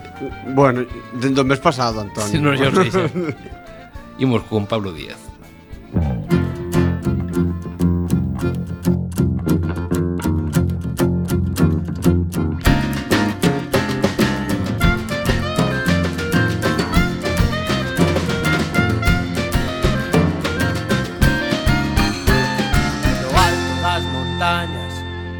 Bueno, 0.56 0.88
dentro 1.12 1.44
do 1.44 1.50
mes 1.52 1.60
pasado, 1.60 2.00
Antonio. 2.00 2.32
Si 2.32 2.40
non, 2.40 2.56
xa 2.56 2.72
sei 2.72 2.90
xa 2.90 3.06
Imos 4.24 4.48
con 4.48 4.66
Pablo 4.66 4.96
Díaz. 4.96 5.29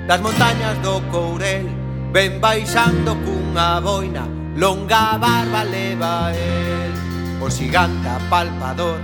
das 0.10 0.22
montañas 0.22 0.76
do 0.82 1.00
Courel 1.12 1.70
Ven 2.12 2.42
baixando 2.42 3.16
cunha 3.24 3.80
boina 3.80 4.26
Longa 4.56 5.20
barba 5.20 5.64
leva 5.64 6.34
el 6.34 6.92
O 7.40 7.48
xigante 7.48 8.10
palpador. 8.28 9.00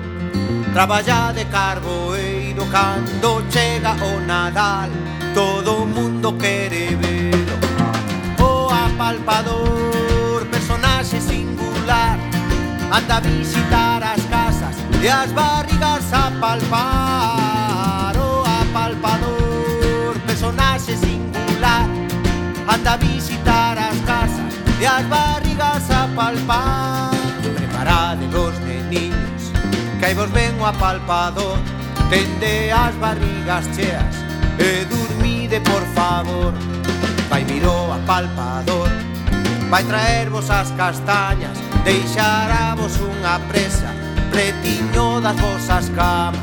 Traballa 0.74 1.32
de 1.32 1.46
carboeiro 1.46 2.66
Cando 2.72 3.44
chega 3.52 3.94
o 4.10 4.20
Nadal 4.26 4.90
Todo 5.36 5.84
o 5.84 5.86
mundo 5.86 6.36
quere 6.40 6.96
velo 6.96 7.58
O 8.42 8.68
apalpador 8.74 10.44
Personaxe 10.50 11.22
singular 11.22 12.18
Anda 12.92 13.18
a 13.18 13.20
visitar 13.20 14.02
as 14.02 14.24
casas 14.26 14.76
E 15.04 15.08
as 15.08 15.32
barrigas 15.34 16.12
a 16.12 16.32
palpar. 16.42 17.45
anda 22.68 22.94
a 22.94 22.98
visitar 22.98 23.78
as 23.78 23.98
casas 24.02 24.54
e 24.80 24.86
as 24.86 25.06
barrigas 25.06 25.90
a 25.92 26.08
palpar. 26.16 27.12
Preparade 27.56 28.26
vos 28.28 28.58
neniños, 28.60 29.52
que 30.00 30.06
aí 30.06 30.14
vos 30.14 30.32
ven 30.32 30.60
o 30.60 30.66
apalpador, 30.66 31.58
tende 32.10 32.72
as 32.72 32.96
barrigas 32.96 33.66
cheas 33.76 34.16
e 34.60 34.86
dormide 34.86 35.60
por 35.62 35.82
favor. 35.94 36.54
Vai 37.30 37.44
miro 37.44 37.92
a 37.92 37.98
palpador, 38.06 38.90
vai 39.70 39.84
traervos 39.84 40.50
as 40.50 40.72
castañas, 40.72 41.58
deixará 41.84 42.76
vos 42.76 43.00
unha 43.00 43.40
presa, 43.50 43.90
pretiño 44.32 45.22
das 45.22 45.36
vosas 45.38 45.90
camas. 45.90 46.42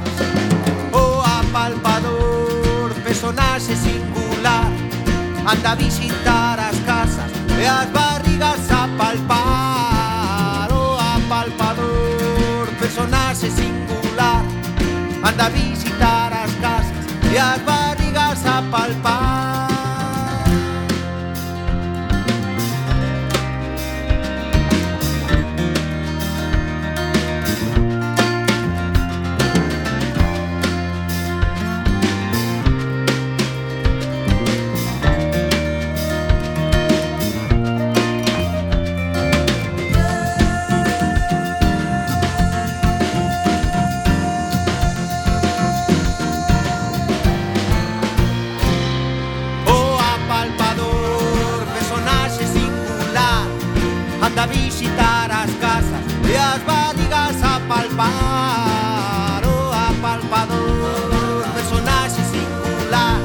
Oh, 0.92 1.18
o 1.18 1.20
apalpador, 1.20 2.92
personaxe 3.04 3.76
singular, 3.76 4.71
anda 5.44 5.72
a 5.72 5.74
visitar 5.74 6.58
as 6.58 6.78
casas 6.80 7.30
e 7.60 7.66
as 7.66 7.88
barrigas 7.90 8.70
a 8.70 8.88
palpar 8.96 10.72
o 10.72 10.94
oh, 10.94 10.98
apalpador 11.16 12.68
personaxe 12.78 13.50
singular. 13.50 14.42
Anda 15.24 15.46
a 15.46 15.48
visitar 15.48 16.32
as 16.32 16.52
casas 16.56 17.06
e 17.32 17.38
as 17.38 17.60
barrigas 17.62 18.46
a 18.46 18.62
palpar 18.70 19.11
preparo 57.92 59.72
apalpador 59.72 61.44
Personaxe 61.54 62.22
singular 62.30 63.20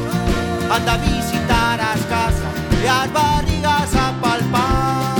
Anda 0.70 0.93
a 0.93 0.97
visitar 0.97 1.80
as 1.80 2.01
casas 2.05 2.53
e 2.84 2.88
as 2.88 3.09
barrigas 3.11 3.95
a 3.95 4.13
palpar 4.22 5.15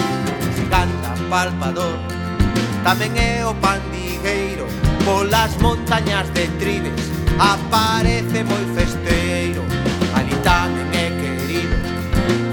Se 0.56 0.64
canta 0.64 1.16
palpador 1.30 1.98
Tamén 2.84 3.12
é 3.16 3.46
o 3.46 3.54
pandigueiro 3.56 4.68
Polas 5.06 5.56
montañas 5.64 6.28
de 6.36 6.48
Tribes 6.60 7.08
Aparece 7.40 8.44
moi 8.44 8.66
festeiro 8.76 9.64
Ali 10.14 10.36
tamén 10.44 10.88
é 10.92 11.08
querido 11.16 11.76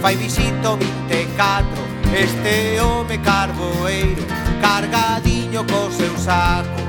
Fai 0.00 0.14
visito 0.16 0.78
24 0.78 1.66
Este 2.14 2.78
home 2.78 3.18
carboeiro 3.18 4.22
Cargadiño 4.64 5.62
co 5.66 5.90
seu 5.92 6.16
saco. 6.16 6.83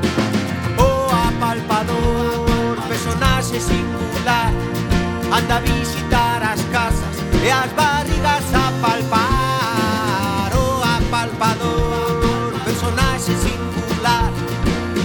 Singular 4.25 4.51
Anda 5.31 5.57
a 5.57 5.59
visitar 5.59 6.43
as 6.43 6.61
casas 6.71 7.15
E 7.43 7.49
as 7.49 7.71
barrigas 7.73 8.53
a 8.53 8.71
palpar. 8.81 10.51
O 10.55 10.81
apalpador 10.83 12.53
Personaxe 12.63 13.35
singular. 13.37 14.31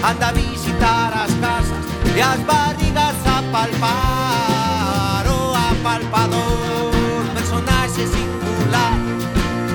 Anda 0.02 0.28
a 0.28 0.32
visitar 0.32 1.12
as 1.24 1.32
casas 1.34 1.84
E 2.16 2.20
as 2.20 2.40
barrigas 2.40 3.16
a 3.26 3.42
palpar. 3.52 5.24
O 5.28 5.54
apalpador 5.54 7.24
Personaxe 7.34 8.06
singular. 8.06 8.94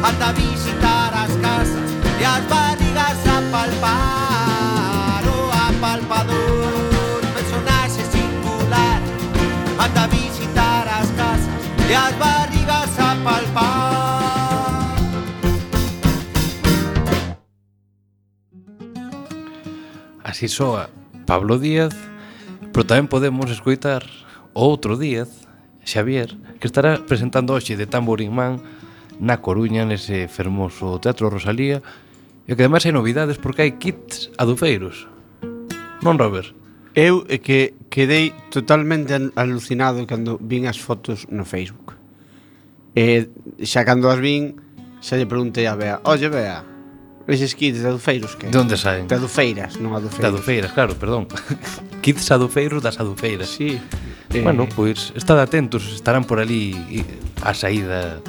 Anda 0.04 0.30
a 0.30 0.32
visitar 0.32 1.14
as 1.14 1.36
casas 1.46 1.90
E 2.20 2.26
as 2.26 2.44
barrigas 2.46 3.28
a 3.28 3.42
palpar 3.52 4.05
e 11.90 11.94
as 11.94 12.14
barrigas 12.18 13.00
a 13.00 13.16
palpar. 13.24 14.86
Así 20.24 20.50
soa 20.50 20.90
Pablo 21.30 21.62
Díaz, 21.62 21.94
pero 22.74 22.84
tamén 22.84 23.06
podemos 23.06 23.54
escoitar 23.54 24.02
outro 24.58 24.98
Díaz, 24.98 25.46
Xavier, 25.86 26.34
que 26.58 26.66
estará 26.66 26.98
presentando 27.06 27.54
hoxe 27.54 27.78
de 27.78 27.86
Tamborín 27.86 28.34
Man 28.34 28.58
na 29.22 29.40
Coruña, 29.40 29.86
nese 29.86 30.26
fermoso 30.26 30.98
Teatro 30.98 31.30
Rosalía, 31.30 31.86
e 32.50 32.58
que 32.58 32.66
ademais 32.66 32.84
hai 32.84 32.92
novidades 32.92 33.38
porque 33.38 33.62
hai 33.62 33.78
kits 33.78 34.34
adufeiros. 34.42 35.06
Non, 36.02 36.18
Robert? 36.18 36.65
Eu 36.96 37.28
é 37.28 37.38
que 37.44 37.76
quedei 37.92 38.32
totalmente 38.48 39.12
alucinado 39.36 40.00
cando 40.08 40.40
vin 40.40 40.64
as 40.64 40.80
fotos 40.80 41.28
no 41.28 41.44
Facebook. 41.44 41.92
E 42.96 43.28
xa 43.68 43.84
cando 43.84 44.08
as 44.08 44.16
vin, 44.24 44.56
xa 45.04 45.20
lle 45.20 45.28
preguntei 45.28 45.68
a 45.68 45.76
Bea, 45.76 46.00
"Oye 46.08 46.32
Bea, 46.32 46.64
eses 47.28 47.52
kits 47.52 47.84
de 47.84 47.92
adufeiros 47.92 48.40
que?" 48.40 48.48
Donde 48.48 48.80
saen? 48.80 49.12
De 49.12 49.20
adufeiras, 49.20 49.76
non 49.76 49.92
adufeiros. 49.92 50.24
De 50.24 50.32
adufeiras, 50.32 50.72
claro, 50.72 50.96
perdón. 50.96 51.28
kits 52.04 52.32
adufeiros 52.32 52.80
das 52.80 52.96
adufeiras. 52.96 53.52
Sí. 53.52 53.76
Bueno, 54.32 54.64
eh... 54.64 54.72
pois 54.72 55.12
pues, 55.12 55.20
estad 55.20 55.36
atentos, 55.44 55.92
estarán 55.92 56.24
por 56.24 56.40
ali 56.40 56.72
eh, 56.96 57.04
a 57.44 57.52
saída 57.52 58.24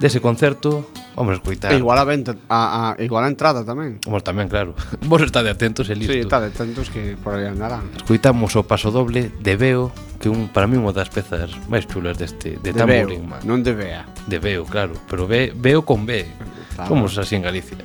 dese 0.00 0.20
concerto 0.20 0.86
Vamos 1.14 1.32
a 1.32 1.36
escoitar 1.36 1.72
E 1.72 1.76
igual 1.76 1.98
a, 1.98 2.04
venta, 2.04 2.36
a, 2.48 2.96
a, 2.96 3.02
igual 3.02 3.24
a 3.24 3.28
entrada 3.28 3.60
tamén. 3.64 4.00
Vos 4.08 4.24
tamén, 4.24 4.48
claro. 4.48 4.72
Vos 5.04 5.20
estade 5.20 5.52
atentos 5.52 5.92
e 5.92 5.94
listo. 5.94 6.12
Sí, 6.12 6.24
estade 6.24 6.48
atentos 6.48 6.88
que 6.88 7.20
por 7.20 7.36
aí 7.36 7.44
andarán. 7.44 7.84
Escoitamos 8.00 8.56
o 8.56 8.64
paso 8.64 8.88
doble 8.88 9.28
de 9.28 9.54
Beo, 9.60 9.92
que 10.16 10.32
un 10.32 10.48
para 10.48 10.64
mí 10.64 10.80
unha 10.80 10.96
das 10.96 11.12
pezas 11.12 11.52
máis 11.68 11.84
chulas 11.84 12.16
deste 12.16 12.56
de, 12.64 12.72
de 12.72 12.76
Tambourine 12.76 13.28
Man. 13.28 13.40
Non 13.44 13.60
de 13.60 13.76
Bea. 13.76 14.08
De 14.24 14.40
Beo, 14.40 14.64
claro, 14.64 14.96
pero 15.04 15.28
ve, 15.28 15.52
Beo 15.52 15.84
con 15.84 16.08
B. 16.08 16.24
Claro. 16.72 16.88
Somos 16.88 17.12
así 17.20 17.36
en 17.36 17.44
Galicia. 17.44 17.76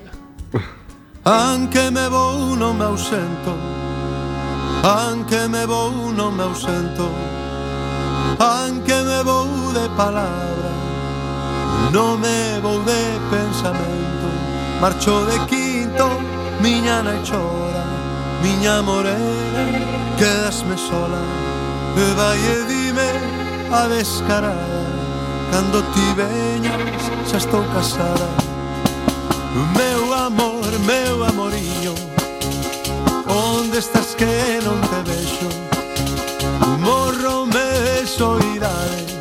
Anque 1.27 1.91
me 1.91 2.07
vou 2.07 2.55
non 2.55 2.79
me 2.79 2.87
ausento 2.87 3.51
Anque 4.79 5.51
me 5.51 5.67
vou 5.67 6.15
non 6.15 6.31
me 6.31 6.47
ausento 6.47 7.11
Anque 8.39 8.95
me 9.03 9.19
vou 9.27 9.75
de 9.75 9.91
palabra 9.99 10.66
Non 11.91 12.19
me 12.19 12.59
vou 12.61 12.79
de 12.83 13.01
pensamento 13.31 14.27
Marcho 14.81 15.25
de 15.25 15.37
quinto, 15.47 16.07
miña 16.61 17.01
nai 17.01 17.19
chora 17.23 17.67
Miña 18.41 18.83
morena, 18.83 19.63
quedasme 20.17 20.77
sola. 20.77 21.21
E 21.95 22.13
vai 22.13 22.37
e 22.37 22.65
dime 22.65 23.09
a 23.71 23.87
descarada. 23.87 24.85
Cando 25.51 25.81
ti 25.93 26.13
veñas, 26.15 27.01
xa 27.29 27.37
estou 27.37 27.63
casada. 27.73 28.29
Meu 29.75 30.13
amor, 30.13 30.69
meu 30.85 31.23
amoriño 31.23 31.95
Onde 33.27 33.79
estás 33.79 34.13
que 34.13 34.61
non 34.63 34.79
te 34.89 34.99
vexo? 35.09 35.49
Morro 36.77 37.45
me 37.47 38.05
soidade 38.05 39.16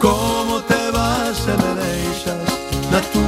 Como 0.00 0.60
te 0.62 0.90
vas 0.92 1.36
se 1.36 1.52
me 1.60 1.74
deixes, 1.80 2.34
natura 2.90 3.27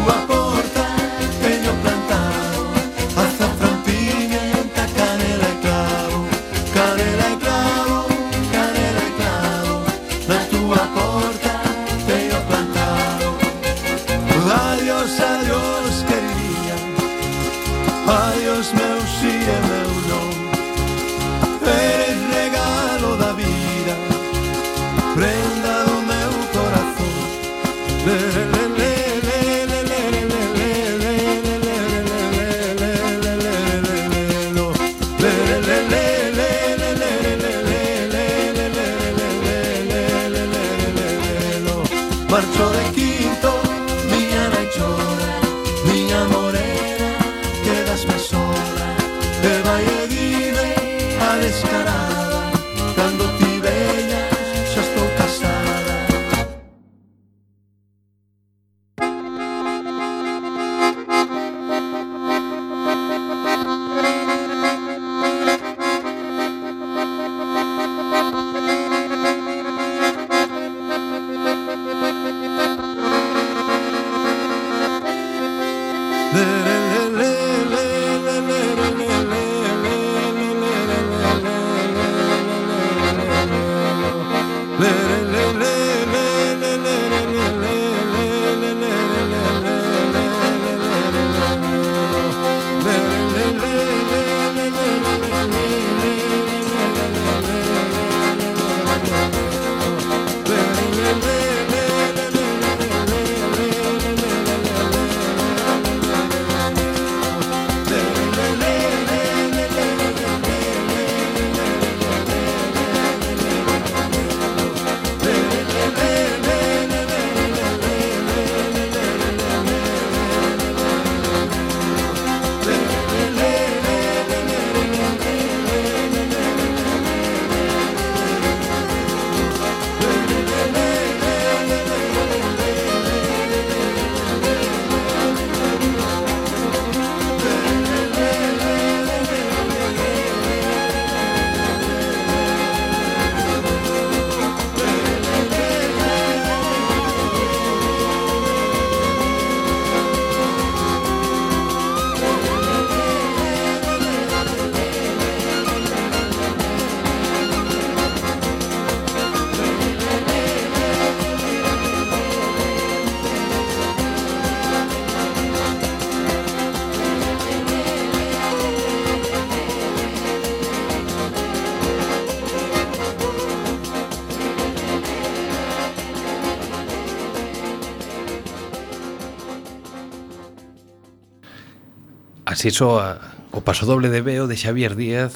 así 182.60 182.68
soa 182.68 183.16
o 183.56 183.64
paso 183.64 183.88
doble 183.88 184.12
de 184.12 184.20
Beo 184.20 184.44
de 184.44 184.52
Xavier 184.52 184.92
Díaz 184.92 185.32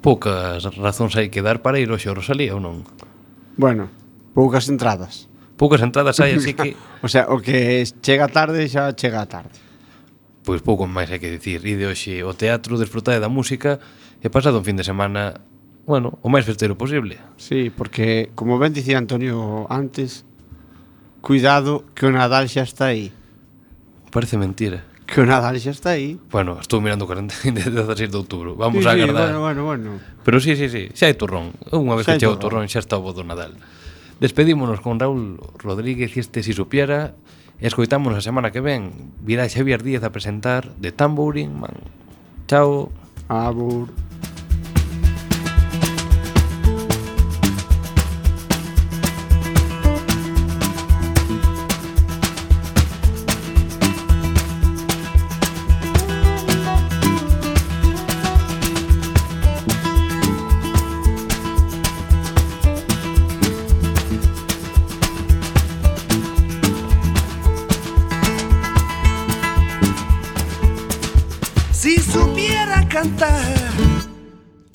poucas 0.00 0.64
razóns 0.80 1.12
hai 1.20 1.28
que 1.28 1.44
dar 1.44 1.60
para 1.60 1.76
ir 1.76 1.92
hoxe 1.92 2.08
a 2.08 2.16
Rosalía 2.16 2.56
ou 2.56 2.64
non? 2.64 2.80
Bueno, 3.60 3.92
poucas 4.32 4.64
entradas 4.72 5.28
poucas 5.60 5.84
entradas 5.84 6.16
hai, 6.16 6.32
así 6.32 6.56
que... 6.56 6.80
o 7.04 7.08
sea, 7.12 7.28
o 7.28 7.44
que 7.44 7.84
chega 8.00 8.32
tarde 8.32 8.64
xa 8.72 8.96
chega 8.96 9.28
tarde. 9.28 9.52
Pois 10.40 10.64
pouco 10.64 10.88
máis 10.88 11.12
hai 11.12 11.20
que 11.20 11.28
dicir. 11.28 11.60
Ide 11.60 11.84
hoxe 11.84 12.24
o 12.24 12.32
teatro, 12.32 12.80
desfrutade 12.80 13.20
da 13.20 13.28
música 13.28 13.76
e 14.24 14.32
pasado 14.32 14.56
un 14.56 14.64
fin 14.64 14.80
de 14.80 14.88
semana, 14.88 15.44
bueno, 15.84 16.16
o 16.24 16.32
máis 16.32 16.48
festeiro 16.48 16.80
posible. 16.80 17.20
Sí, 17.36 17.68
porque, 17.68 18.32
como 18.32 18.56
ben 18.56 18.72
dicía 18.72 18.96
Antonio 18.96 19.68
antes, 19.68 20.24
cuidado 21.20 21.84
que 21.92 22.08
o 22.08 22.10
Nadal 22.16 22.48
xa 22.48 22.64
está 22.64 22.96
aí. 22.96 23.12
Parece 24.08 24.40
mentira 24.40 24.88
que 25.10 25.20
o 25.20 25.26
Nadal 25.26 25.58
xa 25.58 25.74
está 25.74 25.98
aí. 25.98 26.14
Bueno, 26.30 26.62
estou 26.62 26.78
mirando 26.78 27.04
40 27.04 27.50
16 27.50 28.10
de 28.14 28.16
outubro. 28.16 28.54
Vamos 28.54 28.86
sí, 28.86 28.88
a 28.88 28.94
agardar. 28.94 29.34
Sí, 29.34 29.38
bueno, 29.38 29.40
bueno, 29.42 29.62
bueno. 29.66 29.90
Pero 30.22 30.38
sí, 30.38 30.54
sí, 30.54 30.70
sí, 30.70 30.88
xa 30.94 31.10
hai 31.10 31.18
turrón. 31.18 31.50
Unha 31.74 31.98
vez 31.98 32.06
xa 32.06 32.14
que 32.14 32.22
chegou 32.22 32.38
o 32.38 32.42
turrón 32.42 32.70
xa 32.70 32.78
está 32.78 32.94
o 32.94 33.10
do 33.10 33.26
Nadal. 33.26 33.58
Despedímonos 34.22 34.78
con 34.78 35.02
Raúl 35.02 35.42
Rodríguez 35.58 36.14
este 36.14 36.46
Si 36.46 36.54
Supiera 36.54 37.18
e 37.58 37.66
escoitámonos 37.66 38.20
a 38.20 38.24
semana 38.24 38.54
que 38.54 38.62
ven. 38.62 39.12
Virá 39.18 39.50
Xavier 39.50 39.82
Díaz 39.82 40.06
a 40.06 40.14
presentar 40.14 40.70
de 40.78 40.94
Tambouring 40.94 41.52
Man. 41.58 41.76
Chao. 42.46 42.94
Abur. 43.26 43.90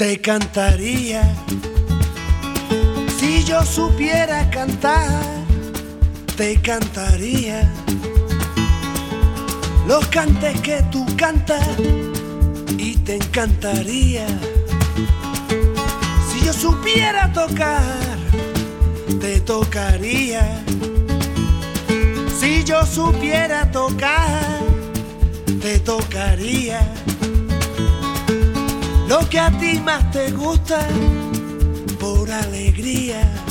Te 0.06 0.22
cantaría. 0.22 1.24
Si 3.18 3.44
yo 3.44 3.64
supiera 3.66 4.48
cantar, 4.52 5.10
te 6.38 6.62
cantaría. 6.62 7.68
Los 9.88 10.06
cantes 10.10 10.62
que 10.62 10.84
tú 10.92 11.04
cantas 11.18 11.68
y 12.78 12.98
te 12.98 13.16
encantaría. 13.16 14.28
Si 16.30 16.46
yo 16.46 16.54
supiera 16.54 17.34
tocar, 17.34 17.82
te 19.20 19.40
tocaría. 19.40 20.64
Si 22.40 22.64
yo 22.64 22.86
supiera 22.86 23.72
tocar, 23.72 24.60
te 25.64 25.80
tocaría. 25.80 26.80
Lo 29.08 29.20
que 29.30 29.40
a 29.40 29.52
ti 29.60 29.80
más 29.80 30.10
te 30.12 30.32
gusta, 30.32 30.80
por 32.00 32.32
alegría. 32.32 33.45